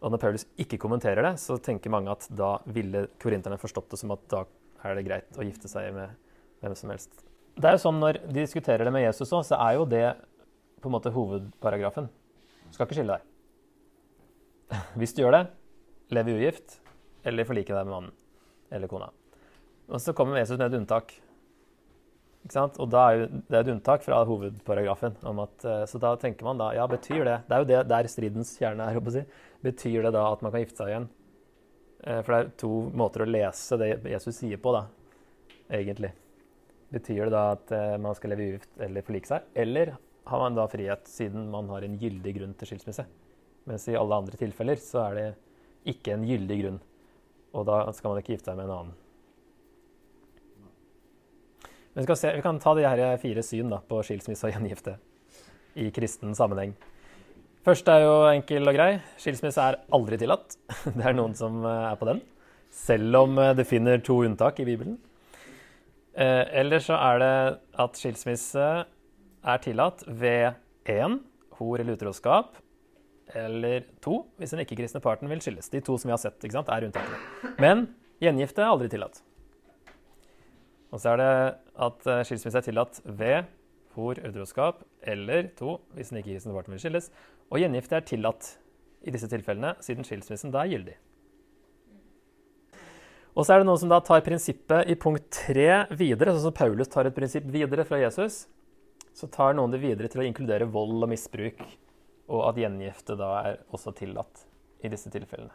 Og 0.04 0.12
når 0.12 0.20
Paulus 0.20 0.44
ikke 0.60 0.80
kommenterer 0.80 1.24
det, 1.24 1.34
så 1.40 1.56
tenker 1.62 1.92
mange 1.92 2.12
at 2.12 2.26
da 2.34 2.58
ville 2.66 3.06
korinterne 3.22 3.60
forstått 3.60 3.94
det 3.94 4.00
som 4.00 4.12
at 4.12 4.24
da 4.32 4.42
er 4.84 4.98
det 4.98 5.06
greit 5.06 5.38
å 5.38 5.46
gifte 5.46 5.70
seg 5.70 5.94
med 5.96 6.12
hvem 6.64 6.74
som 6.76 6.92
helst. 6.92 7.22
Det 7.54 7.70
er 7.70 7.76
jo 7.76 7.84
sånn 7.84 8.00
Når 8.02 8.18
de 8.26 8.40
diskuterer 8.42 8.84
det 8.84 8.92
med 8.92 9.06
Jesus 9.06 9.32
òg, 9.32 9.44
så 9.46 9.56
er 9.62 9.78
jo 9.78 9.86
det 9.88 10.06
på 10.82 10.90
en 10.90 10.96
måte 10.96 11.12
hovedparagrafen. 11.14 12.10
Du 12.66 12.74
skal 12.74 12.88
ikke 12.88 12.98
skille 12.98 13.16
deg. 13.16 14.82
Hvis 14.98 15.14
du 15.16 15.22
gjør 15.22 15.38
det, 15.38 15.44
lev 16.12 16.32
ugift 16.34 16.80
eller 17.24 17.48
forlike 17.48 17.72
deg 17.72 17.86
med 17.86 17.94
mannen 17.94 18.16
eller 18.74 18.90
kona. 18.90 19.08
Og 19.88 20.00
så 20.00 20.14
kommer 20.16 20.38
Jesus 20.40 20.58
med 20.58 20.72
et 20.72 20.78
unntak. 20.80 21.12
Ikke 22.44 22.56
sant? 22.58 22.78
Og 22.80 22.90
da 22.92 23.02
er 23.08 23.18
jo, 23.18 23.26
det 23.48 23.56
er 23.56 23.62
et 23.64 23.72
unntak 23.72 24.04
fra 24.04 24.20
hovedparagrafen. 24.28 25.16
At, 25.44 25.64
eh, 25.64 25.84
så 25.88 26.00
da 26.00 26.14
tenker 26.20 26.44
man 26.44 26.60
da 26.60 26.72
Ja, 26.76 26.86
betyr 26.86 27.24
det 27.24 27.48
Det 27.48 27.54
er 27.54 27.58
jo 27.58 27.70
det 27.70 27.88
der 27.88 28.08
stridens 28.08 28.56
kjerne 28.58 28.84
er. 28.84 29.10
si. 29.10 29.24
Betyr 29.62 30.02
det 30.02 30.12
da 30.12 30.32
at 30.32 30.42
man 30.42 30.52
kan 30.52 30.60
gifte 30.60 30.76
seg 30.76 30.88
igjen? 30.88 31.08
Eh, 32.04 32.22
for 32.22 32.32
det 32.32 32.40
er 32.40 32.50
to 32.58 32.90
måter 32.92 33.24
å 33.24 33.30
lese 33.30 33.78
det 33.78 34.02
Jesus 34.04 34.36
sier 34.36 34.58
på, 34.58 34.72
da, 34.72 34.86
egentlig. 35.70 36.12
Betyr 36.92 37.24
det 37.24 37.32
da 37.32 37.52
at 37.52 37.72
eh, 37.72 37.96
man 37.96 38.14
skal 38.14 38.30
leve 38.30 38.48
ugift 38.52 38.68
eller 38.78 39.02
forlike 39.02 39.26
seg? 39.26 39.42
Eller 39.54 39.96
har 40.26 40.38
man 40.38 40.54
da 40.54 40.66
frihet 40.66 41.08
siden 41.08 41.50
man 41.50 41.68
har 41.68 41.82
en 41.82 41.98
gyldig 41.98 42.34
grunn 42.38 42.54
til 42.54 42.68
skilsmisse? 42.68 43.06
Mens 43.64 43.88
i 43.88 43.96
alle 43.96 44.14
andre 44.20 44.36
tilfeller 44.36 44.76
så 44.76 45.08
er 45.08 45.14
det 45.14 45.28
ikke 45.94 46.12
en 46.12 46.28
gyldig 46.28 46.60
grunn. 46.62 46.80
Og 47.54 47.64
da 47.66 47.80
skal 47.92 48.12
man 48.12 48.20
ikke 48.20 48.36
gifte 48.36 48.52
seg 48.52 48.60
med 48.60 48.68
en 48.68 48.76
annen. 48.76 49.03
Vi, 51.94 52.16
se, 52.16 52.32
vi, 52.34 52.42
kan 52.42 52.58
ta 52.58 52.74
de 52.74 52.86
her 52.86 53.16
fire 53.22 53.42
syn 53.46 53.70
da, 53.70 53.78
på 53.78 54.00
skilsmisse 54.02 54.48
og 54.48 54.54
gjengifte 54.54 54.96
i 55.78 55.90
kristen 55.94 56.34
sammenheng. 56.34 56.74
Først 57.64 57.88
er 57.88 58.02
jo 58.04 58.14
enkel 58.28 58.68
og 58.68 58.76
grei. 58.76 58.90
Skilsmisse 59.20 59.62
er 59.62 59.78
aldri 59.94 60.18
tillatt. 60.20 60.58
Det 60.96 61.00
er 61.00 61.16
noen 61.16 61.36
som 61.38 61.62
eh, 61.64 61.86
er 61.88 61.96
på 62.00 62.08
den. 62.10 62.20
Selv 62.74 63.20
om 63.22 63.38
eh, 63.40 63.54
det 63.56 63.64
finner 63.70 64.02
to 64.04 64.18
unntak 64.26 64.58
i 64.60 64.66
Bibelen. 64.68 64.98
Eh, 66.12 66.42
eller 66.60 66.82
så 66.84 66.98
er 66.98 67.22
det 67.22 67.36
at 67.86 67.96
skilsmisse 67.98 68.66
er 68.84 69.62
tillatt 69.64 70.04
ved 70.06 70.58
én 70.90 71.20
hor 71.56 71.80
eller 71.80 71.96
utroskap, 71.96 72.58
eller 73.32 73.86
to 74.04 74.20
hvis 74.36 74.52
den 74.52 74.64
ikke-kristne 74.64 75.00
parten 75.04 75.30
vil 75.30 75.40
skilles. 75.40 75.70
De 75.72 75.80
to 75.80 75.96
som 75.96 76.10
vi 76.10 76.14
har 76.16 76.20
sett, 76.20 76.36
ikke 76.42 76.58
sant, 76.58 76.68
er 76.68 76.88
unntakene. 76.90 77.54
Men 77.62 77.86
gjengifte 78.22 78.62
er 78.62 78.74
aldri 78.74 78.90
tillatt. 78.92 79.22
Og 80.94 81.02
så 81.02 81.14
er 81.14 81.20
det 81.20 81.30
at 81.84 82.06
eh, 82.06 82.22
skilsmisse 82.28 82.60
er 82.60 82.66
tillatt 82.68 83.00
ved 83.04 83.48
for 83.94 84.18
utroskap 84.26 84.84
eller 85.02 85.48
to 85.58 85.78
hvis 85.94 86.12
den 86.12 86.20
ikke-kristne 86.20 86.54
parten 86.54 86.74
vil 86.74 86.82
skilles. 86.82 87.10
Og 87.50 87.58
gjengifte 87.58 87.98
er 87.98 88.06
tillatt 88.06 88.54
i 89.04 89.12
disse 89.14 89.28
tilfellene 89.30 89.74
siden 89.84 90.06
skilsmissen 90.06 90.54
da 90.54 90.62
er 90.62 90.72
gyldig. 90.76 90.94
Og 93.34 93.42
så 93.42 93.56
er 93.56 93.62
det 93.62 93.66
noen 93.66 93.80
som 93.82 93.90
da 93.90 93.98
tar 94.06 94.22
prinsippet 94.22 94.90
i 94.90 94.94
punkt 94.94 95.26
tre 95.34 95.84
videre, 95.90 96.36
sånn 96.36 96.46
som 96.46 96.54
Paulus 96.54 96.90
tar 96.90 97.08
et 97.08 97.16
prinsipp 97.16 97.48
videre 97.50 97.82
fra 97.88 97.98
Jesus. 97.98 98.44
Så 99.14 99.26
tar 99.30 99.56
noen 99.58 99.74
det 99.74 99.82
videre 99.82 100.10
til 100.10 100.22
å 100.22 100.26
inkludere 100.26 100.70
vold 100.70 101.02
og 101.02 101.10
misbruk, 101.10 101.58
og 102.30 102.46
at 102.46 102.60
gjengifte 102.62 103.18
da 103.18 103.30
er 103.40 103.58
også 103.74 103.90
tillatt 103.98 104.46
i 104.86 104.90
disse 104.92 105.10
tilfellene. 105.10 105.50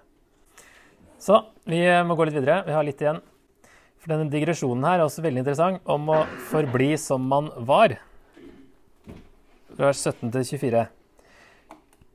Så 1.19 1.39
vi 1.67 1.79
må 2.07 2.19
gå 2.19 2.27
litt 2.27 2.35
videre. 2.35 2.61
Vi 2.67 2.75
har 2.75 2.83
litt 2.87 2.99
igjen. 3.03 3.23
For 3.99 4.13
denne 4.13 4.31
digresjonen 4.31 4.85
her 4.87 5.01
er 5.01 5.05
også 5.05 5.23
veldig 5.25 5.43
interessant, 5.43 5.81
om 5.83 6.07
å 6.11 6.21
forbli 6.49 6.93
som 6.99 7.25
man 7.27 7.49
var. 7.67 7.97
Vers 9.79 10.05
17-24. 10.07 10.85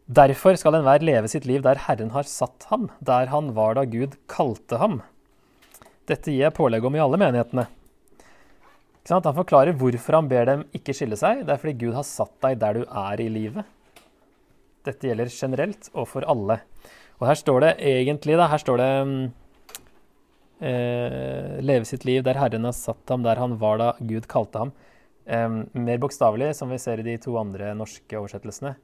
Derfor 0.05 0.57
skal 0.61 0.79
enhver 0.79 1.05
leve 1.05 1.29
sitt 1.33 1.47
liv 1.49 1.63
der 1.65 1.81
Herren 1.87 2.13
har 2.13 2.29
satt 2.29 2.67
ham, 2.69 2.91
der 3.01 3.31
han 3.33 3.53
var 3.57 3.77
da 3.79 3.87
Gud 3.89 4.19
kalte 4.29 4.81
ham. 4.81 4.99
Dette 6.09 6.33
gir 6.33 6.45
jeg 6.45 6.57
pålegg 6.57 6.85
om 6.85 6.97
i 6.97 7.01
alle 7.01 7.21
menighetene. 7.21 7.67
Han 9.09 9.37
forklarer 9.37 9.77
hvorfor 9.77 10.17
han 10.17 10.29
ber 10.29 10.49
dem 10.49 10.67
ikke 10.77 10.95
skille 10.97 11.17
seg. 11.21 11.45
Det 11.45 11.53
er 11.53 11.61
fordi 11.61 11.77
Gud 11.85 11.97
har 11.97 12.05
satt 12.09 12.33
deg 12.45 12.61
der 12.61 12.81
du 12.81 12.85
er 12.85 13.21
i 13.21 13.31
livet. 13.33 13.69
Dette 14.85 15.09
gjelder 15.09 15.33
generelt 15.33 15.89
og 15.93 16.09
for 16.09 16.25
alle. 16.29 16.61
Og 17.21 17.29
her 17.29 17.41
står 17.41 17.65
det 17.65 17.73
egentlig 17.89 18.37
da, 18.41 18.49
her 18.53 18.61
står 18.61 18.81
det 18.81 18.93
eh, 20.61 21.61
Leve 21.65 21.87
sitt 21.89 22.05
liv 22.05 22.25
der 22.27 22.39
Herren 22.39 22.67
har 22.69 22.75
satt 22.77 23.09
ham, 23.11 23.25
der 23.25 23.41
han 23.41 23.57
var 23.61 23.81
da 23.81 23.93
Gud 24.01 24.29
kalte 24.31 24.65
ham. 24.65 24.75
Eh, 25.27 25.49
mer 25.73 26.03
bokstavelig, 26.03 26.53
som 26.59 26.71
vi 26.73 26.81
ser 26.83 27.01
i 27.01 27.07
de 27.07 27.17
to 27.23 27.37
andre 27.41 27.73
norske 27.79 28.19
oversettelsene. 28.19 28.75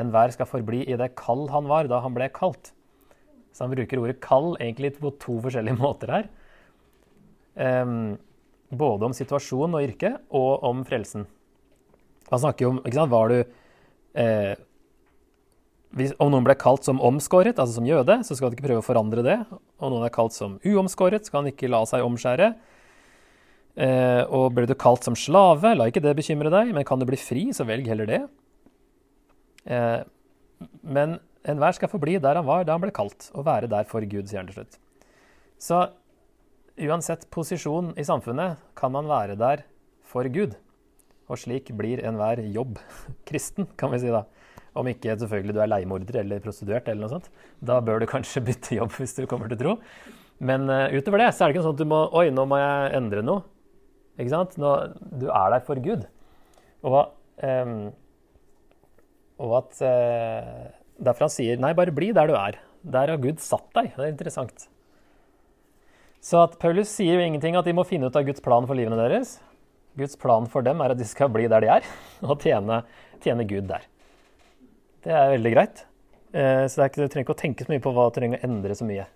Enhver 0.00 0.34
skal 0.34 0.48
forbli 0.50 0.84
i 0.86 0.98
det 0.98 1.12
kall 1.18 1.48
han 1.50 1.66
var 1.70 1.90
da 1.90 2.02
han 2.04 2.14
ble 2.14 2.30
kalt. 2.34 2.72
Så 3.50 3.64
han 3.64 3.74
bruker 3.74 3.98
ordet 4.02 4.20
kall 4.22 4.52
egentlig 4.60 4.94
på 5.00 5.12
to 5.22 5.40
forskjellige 5.42 5.80
måter 5.84 6.14
her. 6.16 6.30
Eh, 7.56 7.94
både 8.70 9.08
om 9.08 9.14
situasjon 9.16 9.74
og 9.74 9.84
yrke, 9.84 10.14
og 10.30 10.64
om 10.66 10.84
frelsen. 10.86 11.26
Han 12.30 12.42
snakker 12.42 12.66
jo 12.66 12.74
om 12.76 12.82
ikke 12.84 12.98
sant, 12.98 13.10
Var 13.10 13.32
du 13.32 13.38
eh, 13.40 14.52
hvis, 15.98 16.12
Om 16.22 16.30
noen 16.30 16.46
ble 16.46 16.54
kalt 16.54 16.86
som 16.86 17.00
omskåret, 17.02 17.58
altså 17.58 17.80
som 17.80 17.86
jøde, 17.88 18.20
så 18.26 18.36
skal 18.38 18.50
du 18.50 18.56
ikke 18.56 18.68
prøve 18.68 18.82
å 18.82 18.86
forandre 18.86 19.24
det. 19.26 19.38
Om 19.82 19.90
noen 19.90 20.06
er 20.06 20.14
kalt 20.14 20.36
som 20.36 20.60
uomskåret, 20.62 21.26
skal 21.26 21.42
han 21.42 21.50
ikke 21.50 21.70
la 21.70 21.82
seg 21.88 22.06
omskjære. 22.06 22.52
Eh, 23.80 24.22
og 24.30 24.52
ble 24.54 24.68
du 24.70 24.76
kalt 24.78 25.06
som 25.06 25.16
slave, 25.18 25.72
la 25.74 25.88
ikke 25.90 26.02
det 26.04 26.14
bekymre 26.18 26.52
deg, 26.52 26.70
men 26.76 26.86
kan 26.86 27.00
du 27.00 27.08
bli 27.08 27.18
fri, 27.18 27.48
så 27.56 27.66
velg 27.66 27.90
heller 27.90 28.06
det. 28.06 28.20
Eh, 29.66 30.00
men 30.86 31.18
enhver 31.48 31.74
skal 31.74 31.90
forbli 31.90 32.18
der 32.22 32.38
han 32.38 32.46
var 32.46 32.66
da 32.66 32.76
han 32.76 32.84
ble 32.84 32.94
kalt, 32.94 33.30
og 33.34 33.48
være 33.48 33.70
der 33.70 33.88
for 33.90 34.04
Gud, 34.06 34.30
sier 34.30 34.42
han 34.42 34.50
til 34.50 34.60
slutt. 34.60 34.78
Så 35.60 35.84
uansett 36.80 37.26
posisjon 37.34 37.92
i 37.98 38.06
samfunnet 38.06 38.60
kan 38.78 38.94
man 38.94 39.10
være 39.10 39.38
der 39.40 39.66
for 40.06 40.28
Gud. 40.32 40.54
Og 41.30 41.38
slik 41.38 41.70
blir 41.78 42.02
enhver 42.06 42.42
jobb 42.46 42.78
kristen, 43.28 43.68
kan 43.78 43.90
vi 43.94 44.02
si 44.02 44.14
da. 44.14 44.24
Om 44.78 44.90
ikke 44.92 45.16
selvfølgelig 45.18 45.56
du 45.56 45.62
er 45.64 45.70
leiemorder 45.70 46.20
eller 46.22 46.42
prostituert, 46.44 46.88
eller 46.88 47.04
noe 47.04 47.12
sånt. 47.16 47.30
Da 47.58 47.80
bør 47.84 48.02
du 48.02 48.10
kanskje 48.10 48.42
bytte 48.48 48.78
jobb 48.78 48.94
hvis 48.98 49.16
du 49.18 49.24
kommer 49.30 49.50
til 49.50 49.60
tro. 49.60 49.76
Men 50.40 50.68
uh, 50.72 50.88
utover 50.96 51.24
det 51.24 51.32
så 51.36 51.44
er 51.44 51.50
det 51.50 51.58
ikke 51.58 51.66
sånn 51.66 51.76
at 51.76 51.82
du 51.82 51.90
må 51.90 52.04
Oi, 52.16 52.28
nå 52.32 52.46
må 52.48 52.60
jeg 52.60 52.94
endre 52.96 53.24
noe. 53.26 53.44
Ikke 54.20 54.32
sant? 54.32 54.56
Nå, 54.60 54.74
du 55.20 55.28
er 55.28 55.54
der 55.54 55.64
for 55.66 55.80
Gud. 55.84 56.06
Og, 56.86 57.00
um, 57.44 57.78
og 59.40 59.56
at 59.60 59.82
uh, 59.84 60.68
Derfor 61.00 61.26
han 61.26 61.32
sier 61.32 61.60
nei, 61.60 61.72
bare 61.76 61.94
bli 61.96 62.10
der 62.16 62.28
du 62.28 62.34
er. 62.36 62.58
Der 62.84 63.12
har 63.12 63.20
Gud 63.20 63.40
satt 63.40 63.68
deg. 63.76 63.94
Det 63.96 64.04
er 64.04 64.12
interessant. 64.12 64.66
Så 66.20 66.42
at 66.42 66.58
Paulus 66.60 66.90
sier 66.92 67.16
jo 67.16 67.24
ingenting 67.24 67.56
at 67.56 67.64
de 67.64 67.72
må 67.76 67.86
finne 67.88 68.10
ut 68.10 68.16
av 68.16 68.26
Guds 68.26 68.44
plan 68.44 68.66
for 68.68 68.76
livene 68.76 68.98
deres. 69.00 69.38
Guds 69.96 70.18
plan 70.20 70.44
for 70.52 70.64
dem 70.64 70.82
er 70.84 70.92
at 70.92 71.00
de 71.00 71.06
skal 71.08 71.32
bli 71.32 71.48
der 71.48 71.64
de 71.64 71.70
er, 71.78 71.88
og 72.28 72.36
tjene, 72.44 72.82
tjene 73.24 73.48
Gud 73.48 73.70
der. 73.72 73.86
Det 75.04 75.12
er 75.16 75.32
veldig 75.32 75.52
greit. 75.54 75.86
Eh, 76.36 76.66
så 76.70 76.84
ikke, 76.84 77.00
du 77.00 77.08
trenger 77.10 77.24
ikke 77.24 77.34
å 77.34 77.40
tenke 77.40 77.64
så 77.64 77.72
mye 77.72 77.82
på 77.82 77.92
hva 77.96 78.06
du 78.10 78.16
trenger 78.18 78.40
å 78.40 78.46
endre 78.46 78.76
så 78.76 78.86
mye. 78.86 79.06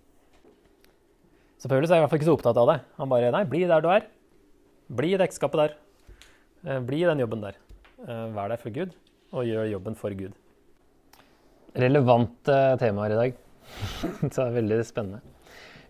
Så 1.61 1.71
Paulus 1.71 1.93
er 1.93 2.01
i 2.01 2.05
hvert 2.05 2.13
fall 2.13 2.21
ikke 2.21 2.29
så 2.31 2.37
opptatt 2.39 2.61
av 2.61 2.71
det. 2.73 2.79
Han 2.99 3.11
bare 3.13 3.33
Nei, 3.35 3.45
bli 3.49 3.63
der 3.69 3.85
du 3.85 3.91
er. 3.93 4.09
Bli 4.93 5.13
i 5.13 5.19
det 5.21 5.29
ekteskapet 5.29 5.61
der. 5.61 5.77
Eh, 6.65 6.81
bli 6.85 7.03
i 7.03 7.09
den 7.09 7.21
jobben 7.21 7.45
der. 7.45 7.61
Eh, 8.05 8.25
vær 8.35 8.49
der 8.53 8.61
for 8.61 8.75
Gud, 8.75 8.97
og 9.33 9.49
gjør 9.49 9.71
jobben 9.75 9.99
for 10.01 10.17
Gud. 10.17 10.35
Relevante 11.85 12.59
temaer 12.81 13.15
i 13.15 13.21
dag. 13.21 13.39
så 14.33 14.35
det 14.35 14.49
er 14.49 14.59
veldig 14.59 14.81
spennende. 14.89 15.23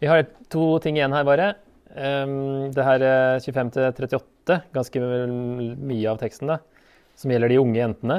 Vi 0.03 0.11
har 0.11 0.27
to 0.51 0.67
ting 0.83 0.99
igjen 0.99 1.15
her, 1.15 1.27
bare. 1.27 1.55
Um, 1.95 2.73
det 2.75 2.83
her 2.83 3.03
25 3.39 3.71
38, 3.95 4.57
ganske 4.75 5.03
mye 5.79 6.09
av 6.11 6.19
teksten, 6.19 6.51
da, 6.51 6.57
som 7.15 7.31
gjelder 7.31 7.53
de 7.53 7.61
unge 7.63 7.79
jentene. 7.79 8.17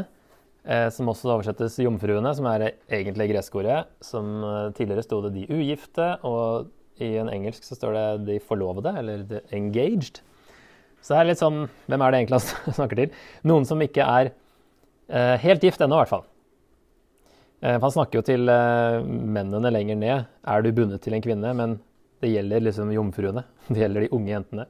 Eh, 0.66 0.88
som 0.90 1.10
også 1.12 1.30
oversettes 1.30 1.78
'jomfruene', 1.78 2.34
som 2.34 2.46
er 2.50 2.72
egentlig 2.90 3.30
greskordet. 3.30 3.86
Som 4.02 4.44
eh, 4.44 4.72
tidligere 4.74 5.04
sto 5.06 5.22
det 5.22 5.34
'de 5.36 5.48
ugifte', 5.54 6.24
og 6.26 6.72
i 6.98 7.18
en 7.22 7.30
engelsk 7.30 7.64
så 7.64 7.76
står 7.76 7.94
det 7.94 8.26
'de 8.26 8.40
forlovede', 8.40 8.98
eller 8.98 9.24
'the 9.24 9.42
engaged'. 9.54 10.22
Så 11.02 11.14
det 11.14 11.20
er 11.20 11.28
litt 11.30 11.38
sånn 11.38 11.70
Hvem 11.86 12.02
er 12.02 12.12
det 12.12 12.20
egentlig 12.20 12.42
han 12.42 12.74
snakker 12.80 12.96
til? 12.96 13.12
Noen 13.44 13.66
som 13.66 13.82
ikke 13.82 14.02
er 14.02 14.32
eh, 15.08 15.38
helt 15.38 15.62
gift 15.62 15.82
ennå, 15.82 16.00
i 16.00 16.02
hvert 16.02 16.10
fall. 16.10 16.26
Eh, 17.62 17.78
han 17.82 17.92
snakker 17.92 18.20
jo 18.20 18.26
til 18.26 18.50
eh, 18.50 19.04
mennene 19.06 19.70
lenger 19.70 19.96
ned. 19.96 20.26
Er 20.46 20.66
du 20.66 20.72
bundet 20.72 21.04
til 21.06 21.14
en 21.14 21.22
kvinne? 21.22 21.54
Men 21.54 21.78
det 22.22 22.34
gjelder 22.34 22.66
liksom 22.66 22.94
jomfruene. 22.96 23.46
Det 23.70 23.84
gjelder 23.84 24.06
de 24.06 24.14
unge 24.18 24.34
jentene. 24.34 24.66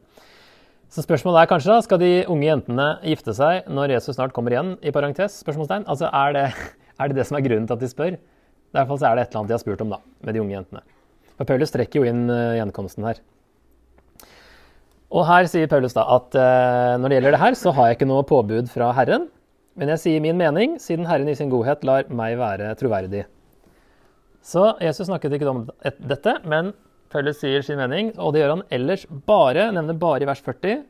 Så 0.94 1.04
spørsmålet 1.04 1.42
er 1.42 1.50
kanskje 1.50 1.74
da, 1.74 1.82
skal 1.84 2.00
de 2.02 2.12
unge 2.32 2.46
jentene 2.46 2.88
gifte 3.04 3.34
seg 3.36 3.70
når 3.72 3.96
Jesus 3.98 4.16
snart 4.18 4.34
kommer 4.36 4.54
igjen? 4.54 4.76
i 4.86 4.94
parentes, 4.96 5.40
spørsmålstegn? 5.42 5.88
Altså, 5.92 6.10
er 6.14 6.36
det, 6.36 6.46
er 7.00 7.12
det 7.12 7.20
det 7.20 7.28
som 7.30 7.40
er 7.40 7.46
grunnen 7.48 7.70
til 7.70 7.78
at 7.78 7.84
de 7.84 7.92
spør? 7.92 8.18
I 8.18 8.78
hvert 8.78 8.92
fall 8.92 9.00
så 9.02 9.08
er 9.10 9.16
det 9.18 9.26
et 9.26 9.32
eller 9.32 9.42
annet 9.42 9.54
de 9.54 9.56
har 9.56 9.64
spurt 9.64 9.86
om 9.86 9.96
da, 9.96 10.02
med 10.28 10.36
de 10.36 10.44
unge 10.44 10.56
jentene. 10.58 10.84
For 11.36 11.48
Paulus 11.48 11.74
trekker 11.74 12.02
jo 12.02 12.10
inn 12.10 12.28
uh, 12.32 12.56
gjenkomsten 12.60 13.08
her. 13.08 13.22
Og 15.16 15.24
her 15.28 15.48
sier 15.48 15.70
Paulus 15.72 15.96
da 15.96 16.04
at 16.16 16.36
uh, 16.36 16.96
når 17.00 17.12
det 17.12 17.18
gjelder 17.20 17.36
det 17.36 17.44
her, 17.44 17.58
så 17.60 17.74
har 17.76 17.90
jeg 17.90 18.00
ikke 18.00 18.10
noe 18.10 18.26
påbud 18.28 18.72
fra 18.72 18.92
Herren. 18.98 19.30
Men 19.76 19.92
jeg 19.92 20.04
sier 20.04 20.24
min 20.24 20.40
mening, 20.40 20.78
siden 20.80 21.08
Herren 21.08 21.28
i 21.32 21.36
sin 21.36 21.52
godhet 21.52 21.84
lar 21.88 22.08
meg 22.08 22.38
være 22.40 22.72
troverdig. 22.80 23.26
Så 24.46 24.76
Jesus 24.84 25.10
snakket 25.10 25.36
ikke 25.36 25.52
om 25.52 25.66
dette, 25.82 26.38
men 26.48 26.72
Paulus 27.14 27.40
sier 27.42 27.64
sin 27.66 27.80
mening, 27.80 28.12
og 28.18 28.34
det 28.34 28.42
gjør 28.42 28.56
han 28.58 28.66
ellers 28.74 29.06
bare, 29.28 29.70
nevner 29.76 29.98
bare 30.00 30.26
i 30.26 30.30
vers 30.30 30.42
40, 30.44 30.82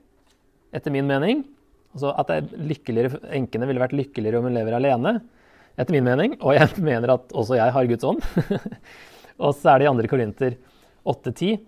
etter 0.75 0.93
min 0.93 1.07
mening. 1.09 1.43
Altså 1.95 2.11
at 2.19 2.31
enkene 2.35 3.69
ville 3.69 3.83
vært 3.83 3.95
lykkeligere 3.95 4.41
om 4.41 4.49
hun 4.49 4.57
lever 4.57 4.75
alene, 4.75 5.17
etter 5.79 5.95
min 5.95 6.07
mening. 6.07 6.35
Og 6.41 6.57
jeg 6.57 6.75
mener 6.89 7.15
at 7.15 7.35
også 7.35 7.59
jeg 7.59 7.75
har 7.75 7.91
Guds 7.91 8.07
ånd. 8.07 8.25
og 9.43 9.55
så 9.55 9.75
er 9.75 9.83
det 9.83 9.87
i 9.87 9.93
2. 9.93 10.11
Korinter 10.11 10.57
8.10, 11.05 11.59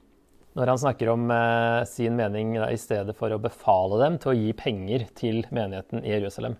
når 0.58 0.72
han 0.74 0.82
snakker 0.82 1.12
om 1.14 1.28
eh, 1.32 1.84
sin 1.88 2.18
mening 2.18 2.56
da, 2.58 2.72
i 2.74 2.80
stedet 2.82 3.14
for 3.18 3.32
å 3.32 3.42
befale 3.42 4.00
dem 4.02 4.18
til 4.22 4.34
å 4.34 4.38
gi 4.38 4.56
penger 4.58 5.06
til 5.18 5.44
menigheten 5.54 6.02
i 6.02 6.16
Jerusalem. 6.16 6.58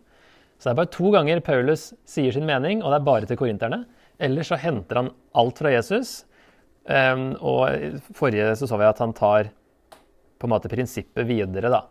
Så 0.58 0.70
det 0.70 0.74
er 0.74 0.80
bare 0.80 0.94
to 0.94 1.12
ganger 1.14 1.42
Paulus 1.46 1.92
sier 2.10 2.34
sin 2.34 2.48
mening, 2.48 2.82
og 2.82 2.92
det 2.92 3.00
er 3.00 3.08
bare 3.10 3.30
til 3.30 3.40
korinterne. 3.40 3.84
Ellers 4.22 4.50
så 4.50 4.58
henter 4.62 5.02
han 5.02 5.12
alt 5.38 5.60
fra 5.62 5.74
Jesus. 5.74 6.22
Um, 6.88 7.30
og 7.44 8.02
forrige 8.16 8.54
så 8.56 8.68
så 8.70 8.78
vi 8.80 8.88
at 8.88 9.02
han 9.04 9.12
tar 9.16 9.50
på 10.38 10.48
en 10.48 10.54
måte 10.54 10.72
prinsippet 10.72 11.28
videre, 11.28 11.72
da. 11.74 11.82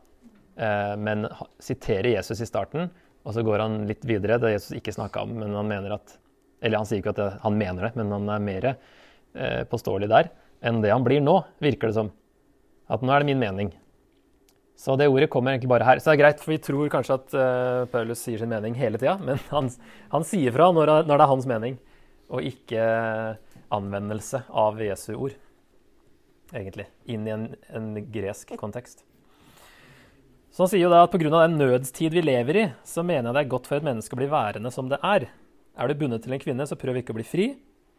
Uh, 0.56 0.94
men 0.96 1.26
siterer 1.60 2.14
Jesus 2.14 2.40
i 2.40 2.48
starten, 2.48 2.88
og 3.26 3.34
så 3.36 3.44
går 3.44 3.60
han 3.60 3.82
litt 3.90 4.06
videre. 4.08 4.38
Det 4.40 4.54
Jesus 4.54 4.78
ikke 4.78 4.94
snakka 4.96 5.26
om, 5.26 5.34
men 5.42 5.56
han 5.56 5.68
mener 5.68 5.98
at 5.98 6.18
Eller 6.64 6.80
han 6.80 6.86
sier 6.88 7.02
ikke 7.02 7.12
at 7.12 7.18
det, 7.20 7.32
han 7.42 7.58
mener 7.58 7.84
det, 7.84 7.96
men 8.00 8.12
han 8.14 8.30
er 8.32 8.44
mer 8.44 8.66
uh, 8.72 9.62
påståelig 9.68 10.08
der 10.08 10.30
enn 10.64 10.80
det 10.80 10.92
han 10.92 11.04
blir 11.04 11.20
nå, 11.20 11.34
virker 11.62 11.90
det 11.90 11.98
som. 11.98 12.08
At 12.88 13.02
nå 13.04 13.12
er 13.12 13.22
det 13.22 13.28
min 13.28 13.42
mening. 13.42 13.72
Så 14.76 14.96
det 15.00 15.08
ordet 15.08 15.30
kommer 15.32 15.52
egentlig 15.52 15.70
bare 15.72 15.86
her. 15.88 16.00
Så 16.00 16.10
det 16.10 16.16
er 16.16 16.22
greit, 16.22 16.40
for 16.42 16.52
vi 16.52 16.60
tror 16.62 16.90
kanskje 16.92 17.16
at 17.16 17.36
uh, 17.36 17.84
Paulus 17.92 18.20
sier 18.22 18.40
sin 18.40 18.52
mening 18.52 18.76
hele 18.76 19.00
tida, 19.00 19.16
men 19.20 19.40
han, 19.54 19.70
han, 20.12 20.26
sier 20.26 20.54
fra 20.54 20.68
når, 20.74 20.92
når, 21.08 21.14
det 21.14 21.24
er 21.24 21.32
hans 21.32 21.48
mening, 21.48 21.78
og 22.28 22.44
ikke 22.44 22.86
anvendelse 23.74 24.42
av 24.48 24.80
Jesu 24.82 25.12
ord, 25.14 25.34
egentlig, 26.52 26.86
inn 27.10 27.26
i 27.26 27.34
en, 27.34 27.50
en 27.74 27.92
gresk 28.12 28.54
kontekst. 28.60 29.04
Så 30.56 30.64
han 30.64 30.70
sier 30.72 30.86
jo 30.86 30.92
da 30.92 31.02
at 31.04 31.12
pga. 31.12 31.28
den 31.28 31.58
nødstid 31.60 32.14
vi 32.16 32.22
lever 32.24 32.56
i, 32.56 32.66
så 32.84 33.02
mener 33.04 33.28
jeg 33.28 33.36
det 33.36 33.42
er 33.44 33.52
godt 33.52 33.66
for 33.68 33.76
et 33.76 33.84
menneske 33.84 34.16
å 34.16 34.20
bli 34.22 34.30
værende 34.32 34.72
som 34.72 34.88
det 34.88 34.96
er. 35.04 35.28
Er 35.76 35.90
du 35.90 35.98
bundet 36.00 36.24
til 36.24 36.32
en 36.32 36.40
kvinne, 36.40 36.64
så 36.64 36.78
prøv 36.80 37.02
ikke 37.02 37.12
å 37.12 37.18
bli 37.18 37.26
fri. 37.28 37.48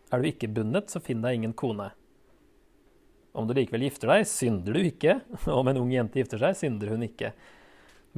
Er 0.10 0.24
du 0.24 0.30
ikke 0.32 0.50
bundet, 0.50 0.90
så 0.90 1.04
finn 1.04 1.22
deg 1.22 1.38
ingen 1.38 1.54
kone. 1.54 1.92
Om 3.38 3.46
du 3.46 3.54
likevel 3.54 3.86
gifter 3.86 4.10
deg, 4.10 4.26
synder 4.26 4.74
du 4.74 4.88
ikke. 4.90 5.20
Om 5.60 5.70
en 5.70 5.84
ung 5.84 5.94
jente 5.94 6.18
gifter 6.18 6.42
seg, 6.42 6.58
synder 6.58 6.96
hun 6.96 7.06
ikke. 7.06 7.36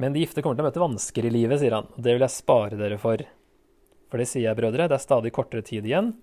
Men 0.00 0.16
de 0.16 0.22
gifte 0.22 0.40
kommer 0.40 0.56
til 0.56 0.64
å 0.64 0.70
møte 0.70 0.82
vansker 0.86 1.28
i 1.28 1.34
livet, 1.34 1.60
sier 1.60 1.76
han. 1.76 1.90
Det 2.00 2.14
vil 2.16 2.24
jeg 2.24 2.32
spare 2.38 2.80
dere 2.80 2.96
for. 3.02 3.20
For 4.08 4.22
det 4.22 4.28
sier 4.30 4.46
jeg, 4.46 4.56
brødre, 4.56 4.88
det 4.88 4.96
er 4.96 5.04
stadig 5.04 5.34
kortere 5.36 5.66
tid 5.66 5.84
igjen. 5.84 6.14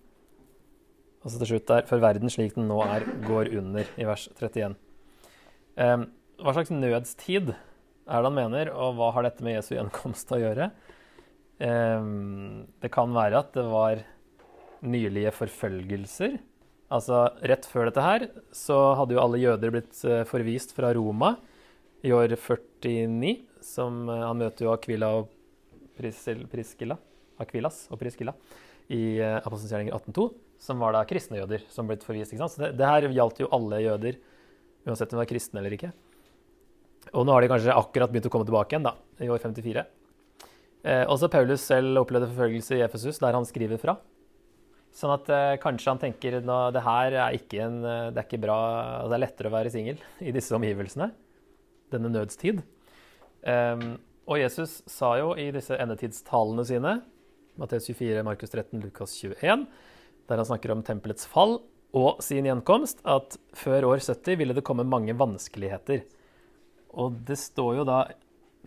Og 1.27 1.33
så 1.33 1.41
til 1.41 1.49
slutt 1.49 1.67
der, 1.67 1.83
for 1.83 1.99
verden 1.99 2.31
slik 2.31 2.53
den 2.55 2.69
nå 2.71 2.77
er, 2.85 3.03
går 3.27 3.49
under, 3.59 3.87
i 3.99 4.05
vers 4.07 4.29
31. 4.31 4.77
Um, 5.75 6.05
hva 6.39 6.53
slags 6.55 6.71
nødstid 6.71 7.49
er 7.51 8.21
det 8.23 8.29
han 8.29 8.37
mener, 8.37 8.69
og 8.71 8.93
hva 8.95 9.09
har 9.11 9.25
dette 9.27 9.43
med 9.43 9.57
Jesu 9.57 9.73
gjenkomst 9.73 10.31
å 10.31 10.39
gjøre? 10.39 10.69
Um, 11.59 12.63
det 12.79 12.93
kan 12.95 13.11
være 13.11 13.41
at 13.43 13.51
det 13.57 13.65
var 13.67 14.05
nylige 14.87 15.33
forfølgelser. 15.35 16.37
Altså, 16.95 17.25
Rett 17.51 17.67
før 17.67 17.89
dette 17.89 18.05
her 18.05 18.29
så 18.55 18.77
hadde 18.95 19.17
jo 19.17 19.23
alle 19.25 19.41
jøder 19.41 19.73
blitt 19.75 19.99
uh, 20.07 20.21
forvist 20.29 20.71
fra 20.77 20.93
Roma 20.95 21.33
i 22.07 22.13
år 22.15 22.37
49. 22.39 23.33
Som, 23.67 24.05
uh, 24.07 24.29
han 24.29 24.39
møter 24.45 24.69
jo 24.69 24.71
Aquila 24.71 25.11
og 25.19 25.27
Priscilla, 25.99 26.95
Aquilas 27.43 27.83
og 27.91 27.99
Priskilla 27.99 28.37
i 28.93 29.19
uh, 29.19 29.43
18.2, 29.43 30.27
som 30.61 30.81
var 30.81 30.95
da 30.95 31.03
kristne 31.07 31.41
jøder 31.41 31.63
som 31.71 31.89
ble 31.89 31.99
forvist. 32.03 32.33
ikke 32.33 32.43
sant? 32.43 32.55
Så 32.55 32.63
det, 32.63 32.73
det 32.79 32.87
her 32.89 33.09
gjaldt 33.13 33.41
jo 33.43 33.51
alle 33.55 33.81
jøder, 33.83 34.19
uansett 34.87 35.11
om 35.11 35.17
de 35.17 35.23
var 35.23 35.29
kristne 35.29 35.61
eller 35.61 35.75
ikke. 35.77 35.91
Og 37.13 37.27
nå 37.27 37.35
har 37.35 37.43
de 37.43 37.51
kanskje 37.51 37.75
akkurat 37.75 38.11
begynt 38.11 38.27
å 38.29 38.33
komme 38.33 38.47
tilbake 38.47 38.75
igjen, 38.75 38.87
da, 38.87 38.95
i 39.23 39.31
år 39.31 39.41
54. 39.43 39.85
Eh, 40.87 41.03
også 41.07 41.29
Paulus 41.31 41.63
selv 41.67 42.01
opplevde 42.03 42.29
forfølgelse 42.31 42.77
i 42.77 42.83
Efesus, 42.85 43.19
der 43.23 43.35
han 43.35 43.47
skriver 43.47 43.79
fra. 43.81 43.97
Sånn 44.97 45.13
at 45.13 45.29
eh, 45.29 45.59
kanskje 45.61 45.93
han 45.93 46.01
tenker 46.01 46.39
at 46.39 46.47
det 46.73 46.83
her 46.85 47.15
er 47.27 47.37
ikke, 47.37 47.61
en, 47.67 47.79
eh, 47.85 48.09
det 48.13 48.21
er 48.21 48.27
ikke 48.27 48.41
bra 48.47 48.57
altså 49.03 49.11
Det 49.11 49.17
er 49.17 49.23
lettere 49.25 49.51
å 49.51 49.53
være 49.53 49.73
singel 49.73 50.01
i 50.27 50.33
disse 50.35 50.55
omgivelsene. 50.57 51.11
Denne 51.93 52.11
nødstid. 52.11 52.63
Eh, 53.47 53.85
og 54.27 54.41
Jesus 54.41 54.81
sa 54.91 55.13
jo 55.21 55.31
i 55.39 55.49
disse 55.55 55.77
endetidstalene 55.79 56.65
sine, 56.67 56.97
Matteus 57.57 57.87
24, 57.89 58.23
Markus 58.25 58.53
13, 58.53 58.81
Lukas 58.83 59.15
21, 59.19 59.65
der 60.27 60.41
han 60.41 60.47
snakker 60.47 60.73
om 60.73 60.83
tempelets 60.85 61.27
fall 61.29 61.59
og 61.97 62.21
sin 62.23 62.45
gjenkomst, 62.45 63.01
at 63.07 63.37
før 63.57 63.89
år 63.93 64.03
70 64.03 64.39
ville 64.39 64.55
det 64.57 64.65
komme 64.67 64.85
mange 64.87 65.15
vanskeligheter. 65.17 66.03
Og 66.97 67.15
det 67.27 67.39
står 67.39 67.79
jo 67.79 67.87
da 67.87 68.01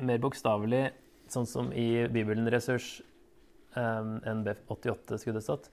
mer 0.01 0.23
bokstavelig, 0.23 0.89
sånn 1.31 1.47
som 1.47 1.69
i 1.77 2.07
Bibelen 2.11 2.49
Ressurs 2.51 2.99
um, 3.77 4.19
NB88 4.25 5.21
skulle 5.21 5.39
det 5.39 5.47
stått, 5.47 5.69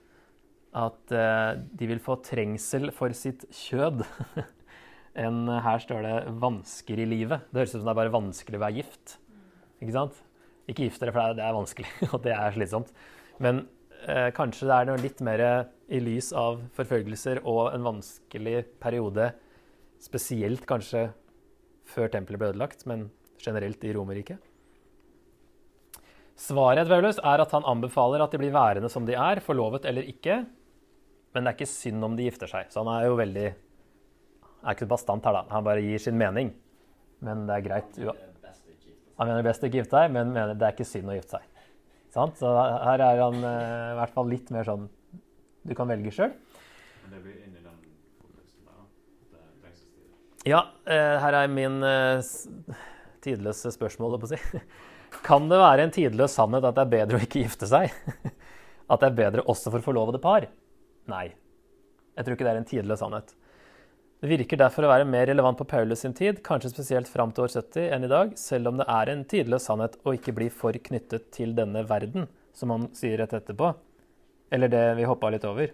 at 0.77 1.15
uh, 1.15 1.55
de 1.57 1.89
vil 1.89 2.03
få 2.03 2.19
trengsel 2.25 2.91
for 2.93 3.15
sitt 3.17 3.47
kjød. 3.65 4.03
enn 5.17 5.47
her 5.49 5.81
står 5.81 6.05
det 6.05 6.17
'vansker 6.37 6.99
i 7.01 7.09
livet'. 7.09 7.49
Det 7.49 7.63
høres 7.63 7.73
ut 7.73 7.81
som 7.81 7.87
det 7.89 7.93
er 7.95 8.01
bare 8.03 8.13
vanskelig 8.13 8.59
å 8.59 8.65
være 8.65 8.77
gift. 8.77 9.17
Ikke 9.81 9.95
sant? 9.95 10.19
Ikke 10.67 10.87
gift 10.87 11.01
dere, 11.01 11.13
for 11.15 11.37
det 11.37 11.43
er 11.45 11.55
vanskelig, 11.55 11.91
og 12.13 12.21
det 12.25 12.33
er 12.35 12.55
slitsomt. 12.55 12.91
Men 13.43 13.65
eh, 14.05 14.29
kanskje 14.35 14.67
det 14.69 14.77
er 14.77 14.89
noe 14.89 15.01
litt 15.01 15.23
mer 15.25 15.43
i 15.87 16.01
lys 16.03 16.33
av 16.35 16.59
forfølgelser 16.75 17.43
og 17.47 17.71
en 17.71 17.85
vanskelig 17.87 18.65
periode, 18.83 19.31
spesielt 20.03 20.67
kanskje 20.69 21.07
før 21.87 22.11
tempelet 22.13 22.41
ble 22.41 22.51
ødelagt, 22.51 22.83
men 22.89 23.07
generelt 23.41 23.83
i 23.87 23.93
Romerriket. 23.95 24.43
Svaret 26.37 26.89
Paulus 26.89 27.17
er 27.25 27.41
at 27.41 27.53
han 27.55 27.65
anbefaler 27.65 28.21
at 28.21 28.33
de 28.33 28.39
blir 28.41 28.53
værende 28.53 28.91
som 28.93 29.07
de 29.07 29.15
er, 29.17 29.41
forlovet 29.41 29.87
eller 29.89 30.05
ikke. 30.05 30.43
Men 31.33 31.45
det 31.45 31.49
er 31.49 31.57
ikke 31.57 31.71
synd 31.71 32.05
om 32.05 32.17
de 32.17 32.27
gifter 32.27 32.49
seg. 32.51 32.69
Så 32.69 32.83
han 32.83 32.91
er 32.93 33.07
jo 33.07 33.17
veldig 33.17 33.47
er 33.47 34.75
ikke 34.75 34.89
bastant 34.89 35.25
her, 35.25 35.33
da. 35.37 35.43
Han 35.53 35.65
bare 35.65 35.83
gir 35.85 36.01
sin 36.01 36.17
mening. 36.19 36.51
Men 37.25 37.45
det 37.49 37.55
er 37.55 37.65
greit. 37.65 37.99
Han 39.17 39.29
mener 39.31 39.45
best 39.45 39.63
ikke 39.65 39.81
gifte 39.81 39.97
seg, 39.97 40.11
men 40.13 40.33
mener 40.33 40.57
det 40.57 40.67
er 40.67 40.75
ikke 40.75 40.87
synd 40.87 41.09
å 41.09 41.15
gifte 41.17 41.39
seg. 41.39 41.47
Sant? 42.13 42.37
Så 42.39 42.51
her 42.53 43.03
er 43.03 43.21
han 43.21 43.39
uh, 43.43 43.93
i 43.93 43.97
hvert 43.99 44.13
fall 44.15 44.29
litt 44.31 44.51
mer 44.53 44.65
sånn 44.65 44.85
Du 45.67 45.73
kan 45.77 45.89
velge 45.89 46.13
sjøl. 46.15 46.31
Ja, 50.47 50.61
uh, 50.87 51.15
her 51.23 51.35
er 51.41 51.49
min 51.51 51.81
uh, 51.83 52.21
tidløse 53.25 53.73
spørsmål, 53.73 54.15
å 54.21 54.29
si. 54.29 54.39
Kan 55.27 55.49
det 55.51 55.59
være 55.59 55.87
en 55.87 55.93
tidløs 55.93 56.37
sannhet 56.37 56.65
at 56.67 56.77
det 56.77 56.85
er 56.85 56.93
bedre 56.93 57.19
å 57.19 57.25
ikke 57.25 57.43
gifte 57.43 57.67
seg? 57.69 57.91
At 58.91 59.01
det 59.01 59.09
er 59.09 59.17
bedre 59.17 59.43
også 59.51 59.71
for 59.73 59.83
forlovede 59.83 60.19
par? 60.23 60.45
Nei. 61.11 61.25
Jeg 62.15 62.23
tror 62.23 62.37
ikke 62.37 62.47
det 62.47 62.53
er 62.53 62.59
en 62.61 62.67
tidløs 62.69 63.01
sannhet. 63.01 63.33
Det 64.17 64.29
virker 64.31 64.57
derfor 64.57 64.87
å 64.87 64.89
være 64.89 65.05
mer 65.05 65.27
relevant 65.29 65.59
på 65.59 65.67
Paulus 65.69 66.01
sin 66.01 66.15
tid, 66.17 66.39
kanskje 66.45 66.71
spesielt 66.71 67.09
fram 67.11 67.29
til 67.29 67.43
år 67.45 67.51
70, 67.53 67.83
enn 67.93 68.05
i 68.07 68.09
dag, 68.09 68.31
selv 68.41 68.71
om 68.71 68.79
det 68.79 68.87
er 68.89 69.11
en 69.11 69.21
tidløs 69.29 69.67
sannhet 69.69 69.99
å 70.01 70.13
ikke 70.17 70.33
bli 70.33 70.47
for 70.49 70.73
knyttet 70.87 71.27
til 71.35 71.53
denne 71.57 71.83
verden, 71.85 72.25
som 72.57 72.73
han 72.73 72.87
sier 72.97 73.19
rett 73.21 73.35
etterpå. 73.37 73.75
Eller 74.49 74.71
det 74.73 74.81
vi 74.97 75.05
hoppa 75.05 75.29
litt 75.29 75.45
over. 75.45 75.69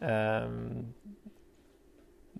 Um, 0.00 0.94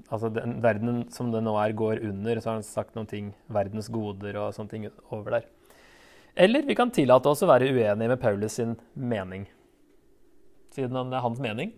altså 0.09 0.31
den 0.33 0.57
verdenen 0.65 1.03
som 1.13 1.29
det 1.35 1.43
nå 1.45 1.53
er, 1.61 1.77
går 1.77 2.01
under, 2.09 2.41
så 2.41 2.55
har 2.55 2.61
han 2.63 2.65
sagt 2.65 2.97
noen 2.97 3.11
ting, 3.11 3.29
verdens 3.53 3.91
goder 3.93 4.39
og 4.41 4.57
sånne 4.57 4.73
ting 4.73 4.87
over 5.11 5.37
der. 5.37 5.51
Eller 6.41 6.65
vi 6.65 6.79
kan 6.79 6.95
tillate 6.95 7.29
oss 7.29 7.45
å 7.45 7.51
være 7.51 7.69
uenige 7.69 8.09
med 8.15 8.23
Paulus 8.23 8.57
sin 8.57 8.79
mening, 8.95 9.45
siden 10.73 11.13
det 11.13 11.21
er 11.21 11.27
hans 11.27 11.43
mening. 11.43 11.77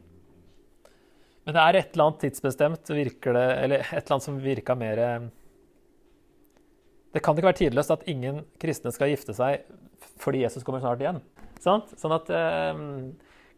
Men 1.47 1.57
det 1.57 1.63
er 1.63 1.79
et 1.79 1.93
eller 1.95 2.07
annet 2.07 2.25
tidsbestemt, 2.27 2.91
virker 2.93 3.37
det, 3.37 3.45
eller 3.65 3.83
et 3.85 3.93
eller 3.97 4.17
annet 4.17 4.27
som 4.27 4.41
virka 4.43 4.75
mer 4.77 5.03
Det 7.11 7.23
kan 7.25 7.35
ikke 7.35 7.49
være 7.49 7.61
tidløst 7.63 7.95
at 7.95 8.07
ingen 8.13 8.45
kristne 8.61 8.93
skal 8.95 9.11
gifte 9.13 9.35
seg 9.35 9.65
fordi 10.21 10.43
Jesus 10.45 10.65
kommer 10.65 10.83
snart 10.83 11.01
igjen. 11.01 11.19
Sant? 11.61 11.93
Sånn 12.01 12.13
at 12.13 12.29
eh, 12.33 12.81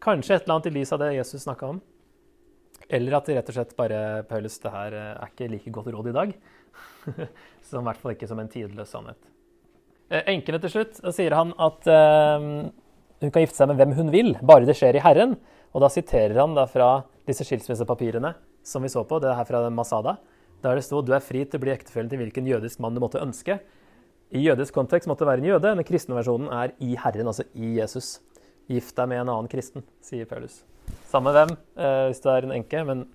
Kanskje 0.03 0.35
et 0.35 0.45
eller 0.45 0.57
annet 0.57 0.67
i 0.67 0.73
lys 0.75 0.91
av 0.91 0.99
det 0.99 1.13
Jesus 1.15 1.45
snakka 1.45 1.69
om. 1.71 1.77
Eller 2.91 3.15
at 3.15 3.27
det 3.27 3.37
rett 3.37 3.51
og 3.51 3.55
slett 3.55 3.75
bare 3.79 3.99
Paulus, 4.27 4.57
det 4.59 4.71
her 4.73 4.95
er 4.99 5.29
ikke 5.29 5.47
like 5.51 5.71
godt 5.75 5.91
råd 5.95 6.09
i 6.11 6.15
dag. 6.17 6.33
som 7.69 7.83
i 7.83 7.87
hvert 7.87 8.01
fall 8.01 8.15
ikke 8.15 8.27
som 8.27 8.41
en 8.43 8.51
tidløs 8.51 8.91
sannhet. 8.91 9.31
Eh, 10.11 10.25
enkene 10.33 10.59
til 10.63 10.73
slutt, 10.73 10.99
da 11.05 11.13
sier 11.15 11.35
han 11.37 11.53
at 11.61 11.87
eh, 11.87 12.47
hun 13.23 13.31
kan 13.31 13.45
gifte 13.45 13.61
seg 13.61 13.71
med 13.71 13.79
hvem 13.79 13.95
hun 14.01 14.11
vil, 14.13 14.33
bare 14.43 14.67
det 14.67 14.75
skjer 14.79 14.99
i 14.99 15.05
Herren. 15.05 15.37
Og 15.73 15.85
da 15.85 15.89
siterer 15.93 16.35
han 16.41 16.57
da 16.57 16.67
fra 16.69 16.89
disse 17.27 17.45
skilsmissepapirene 17.47 18.33
som 18.65 18.83
vi 18.83 18.91
så 18.91 19.03
på, 19.07 19.19
det 19.21 19.31
er 19.31 19.37
her 19.39 19.47
fra 19.47 19.63
Masada, 19.71 20.17
der 20.63 20.79
det 20.79 20.85
sto 20.85 21.01
du 21.03 21.13
er 21.15 21.23
fri 21.23 21.43
til 21.45 21.59
å 21.59 21.63
bli 21.63 21.73
ektefellen 21.73 22.11
til 22.11 22.21
hvilken 22.21 22.47
jødisk 22.47 22.81
mann 22.83 22.95
du 22.95 23.01
måtte 23.03 23.21
ønske. 23.23 23.59
I 24.33 24.41
jødisk 24.41 24.75
kontekst 24.75 25.09
måtte 25.09 25.25
det 25.25 25.31
være 25.31 25.43
en 25.43 25.49
jøde. 25.51 25.73
Den 25.77 25.87
kristne 25.87 26.17
versjonen 26.17 26.49
er 26.55 26.71
i 26.81 26.95
Herren, 26.99 27.29
altså 27.29 27.45
i 27.53 27.75
Jesus. 27.77 28.15
Gift 28.71 28.95
deg 28.97 29.11
med 29.11 29.21
en 29.21 29.33
annen 29.33 29.51
kristen, 29.51 29.83
sier 30.01 30.25
Paulus. 30.29 30.61
Samme 31.11 31.33
hvem, 31.35 31.51
eh, 31.77 32.05
hvis 32.09 32.23
du 32.23 32.29
er 32.31 32.47
en 32.47 32.55
enke, 32.55 32.83
men 32.87 33.05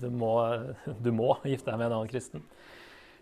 du 0.00 0.08
må, 0.12 0.36
du 1.04 1.10
må 1.16 1.34
gifte 1.46 1.72
deg 1.72 1.80
med 1.80 1.88
en 1.88 1.98
annen 1.98 2.12
kristen. 2.12 2.44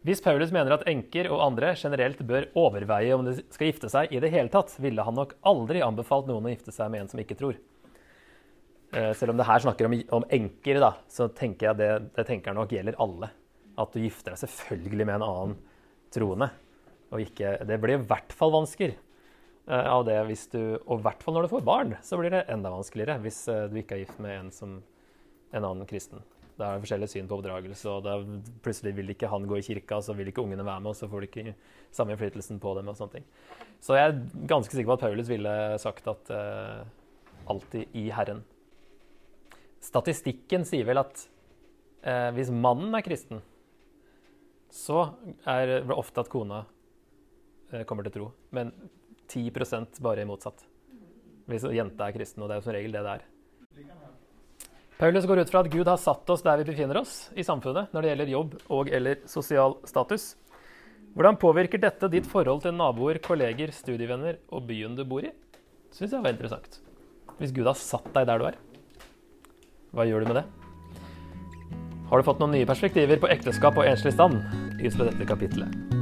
Hvis 0.05 0.21
Paulus 0.21 0.51
mener 0.53 0.75
at 0.75 0.85
enker 0.91 1.31
og 1.33 1.41
andre 1.47 1.71
generelt 1.81 2.19
bør 2.29 2.51
overveie 2.61 3.15
om 3.17 3.25
de 3.25 3.39
skal 3.55 3.71
gifte 3.71 3.89
seg 3.89 4.13
i 4.13 4.21
det 4.21 4.35
hele 4.35 4.53
tatt, 4.53 4.75
ville 4.83 5.07
han 5.07 5.17
nok 5.17 5.33
aldri 5.49 5.81
anbefalt 5.81 6.29
noen 6.29 6.45
å 6.45 6.53
gifte 6.53 6.75
seg 6.77 6.91
med 6.93 7.05
en 7.05 7.09
som 7.15 7.23
ikke 7.23 7.39
tror. 7.39 7.57
Eh, 8.95 9.13
selv 9.19 9.35
om 9.35 9.41
det 9.41 9.47
her 9.49 9.63
snakker 9.65 9.89
om, 9.89 9.97
om 10.21 10.27
enker, 10.31 10.79
da, 10.83 10.93
så 11.11 11.27
tenker 11.35 11.71
jeg 11.71 11.81
det, 11.81 11.91
det 12.15 12.27
tenker 12.29 12.55
nok 12.55 12.75
gjelder 12.75 12.99
alle. 13.03 13.31
At 13.81 13.95
du 13.95 14.03
gifter 14.05 14.35
deg 14.35 14.45
selvfølgelig 14.45 15.09
med 15.09 15.17
en 15.17 15.27
annen 15.27 15.57
troende. 16.15 16.51
Og 17.11 17.25
ikke, 17.25 17.57
det 17.67 17.81
blir 17.83 17.97
i 17.99 18.05
hvert 18.07 18.35
fall 18.35 18.55
vansker 18.55 18.93
eh, 18.95 19.89
av 19.91 20.05
det 20.07 20.17
hvis 20.29 20.47
du 20.53 20.61
Og 20.61 20.99
i 20.99 21.05
hvert 21.05 21.23
fall 21.23 21.37
når 21.37 21.47
du 21.47 21.55
får 21.57 21.67
barn, 21.67 21.97
så 22.07 22.19
blir 22.21 22.35
det 22.35 22.47
enda 22.53 22.73
vanskeligere 22.75 23.19
hvis 23.25 23.41
eh, 23.51 23.67
du 23.73 23.81
ikke 23.83 23.99
er 23.99 24.05
gift 24.05 24.23
med 24.23 24.39
en 24.39 24.55
som 24.55 24.79
en 25.55 25.67
annen 25.67 25.91
kristen. 25.91 26.23
Det 26.55 26.63
er 26.63 26.83
forskjellig 26.83 27.09
syn 27.11 27.27
på 27.31 27.37
oppdragelse, 27.41 27.91
og 27.91 28.07
er, 28.07 28.25
plutselig 28.63 28.95
vil 28.95 29.11
ikke 29.11 29.31
han 29.31 29.47
gå 29.51 29.59
i 29.59 29.67
kirka, 29.67 29.99
og 29.99 30.07
så 30.07 30.15
vil 30.15 30.31
ikke 30.31 30.43
ungene 30.45 30.67
være 30.67 30.83
med, 30.85 30.93
og 30.93 30.99
så 30.99 31.09
får 31.11 31.23
du 31.23 31.27
ikke 31.27 31.55
samme 31.95 32.15
innflytelsen 32.15 32.61
på 32.63 32.75
dem. 32.79 32.91
og 32.91 32.99
sånne 32.99 33.19
ting. 33.19 33.27
Så 33.83 33.99
jeg 33.99 34.13
er 34.13 34.47
ganske 34.51 34.71
sikker 34.71 34.93
på 34.93 34.97
at 34.99 35.03
Paulus 35.03 35.31
ville 35.31 35.55
sagt 35.83 36.07
at 36.11 36.31
uh, 36.31 36.87
alltid 37.51 37.99
i 37.99 38.07
Herren. 38.15 38.45
Statistikken 39.85 40.65
sier 40.69 40.87
vel 40.89 41.03
at 41.03 41.27
eh, 42.07 42.31
hvis 42.37 42.53
mannen 42.53 42.95
er 42.97 43.05
kristen, 43.05 43.43
så 44.73 45.11
er 45.47 45.69
det 45.71 45.95
ofte 45.95 46.25
at 46.25 46.31
kona 46.33 46.65
eh, 47.71 47.85
kommer 47.89 48.07
til 48.07 48.17
tro. 48.17 48.31
Men 48.57 48.73
10% 49.29 50.01
bare 50.05 50.27
motsatt. 50.29 50.65
Hvis 51.51 51.67
jenta 51.77 52.09
er 52.09 52.17
kristen, 52.17 52.43
og 52.43 52.49
det 52.49 52.57
er 52.57 52.63
jo 52.63 52.67
som 52.67 52.77
regel 52.77 52.97
det 52.97 53.05
det 53.05 53.19
er. 53.19 53.29
Paulus 54.95 55.27
går 55.27 55.43
ut 55.43 55.51
fra 55.51 55.65
at 55.65 55.71
Gud 55.73 55.89
har 55.91 55.99
satt 55.99 56.31
oss 56.31 56.45
der 56.47 56.61
vi 56.61 56.69
befinner 56.69 57.01
oss 57.01 57.29
i 57.35 57.43
samfunnet 57.45 57.91
når 57.93 58.05
det 58.05 58.11
gjelder 58.13 58.31
jobb 58.31 58.53
og 58.73 58.91
eller 58.95 59.25
sosial 59.29 59.75
status. 59.91 60.33
Hvordan 61.15 61.39
påvirker 61.39 61.83
dette 61.83 62.09
ditt 62.11 62.27
forhold 62.31 62.63
til 62.63 62.75
naboer, 62.75 63.19
kolleger, 63.23 63.75
studievenner 63.75 64.39
og 64.55 64.65
byen 64.71 64.95
du 64.99 65.05
bor 65.07 65.27
i? 65.27 65.33
Syns 65.95 66.15
jeg 66.15 66.23
var 66.23 66.33
interessant. 66.35 66.79
Hvis 67.39 67.53
Gud 67.55 67.69
har 67.69 67.79
satt 67.79 68.07
deg 68.15 68.31
der 68.31 68.41
du 68.41 68.47
er, 68.49 68.59
hva 69.95 70.07
gjør 70.09 70.25
du 70.25 70.33
med 70.33 70.41
det? 70.43 70.47
Har 72.11 72.21
du 72.21 72.27
fått 72.27 72.43
noen 72.43 72.55
nye 72.59 72.69
perspektiver 72.69 73.23
på 73.23 73.31
ekteskap 73.33 73.79
og 73.81 73.89
enslig 73.89 74.15
stand 74.15 74.43
ut 74.83 74.95
fra 74.95 75.09
dette 75.09 75.29
kapittelet? 75.29 75.94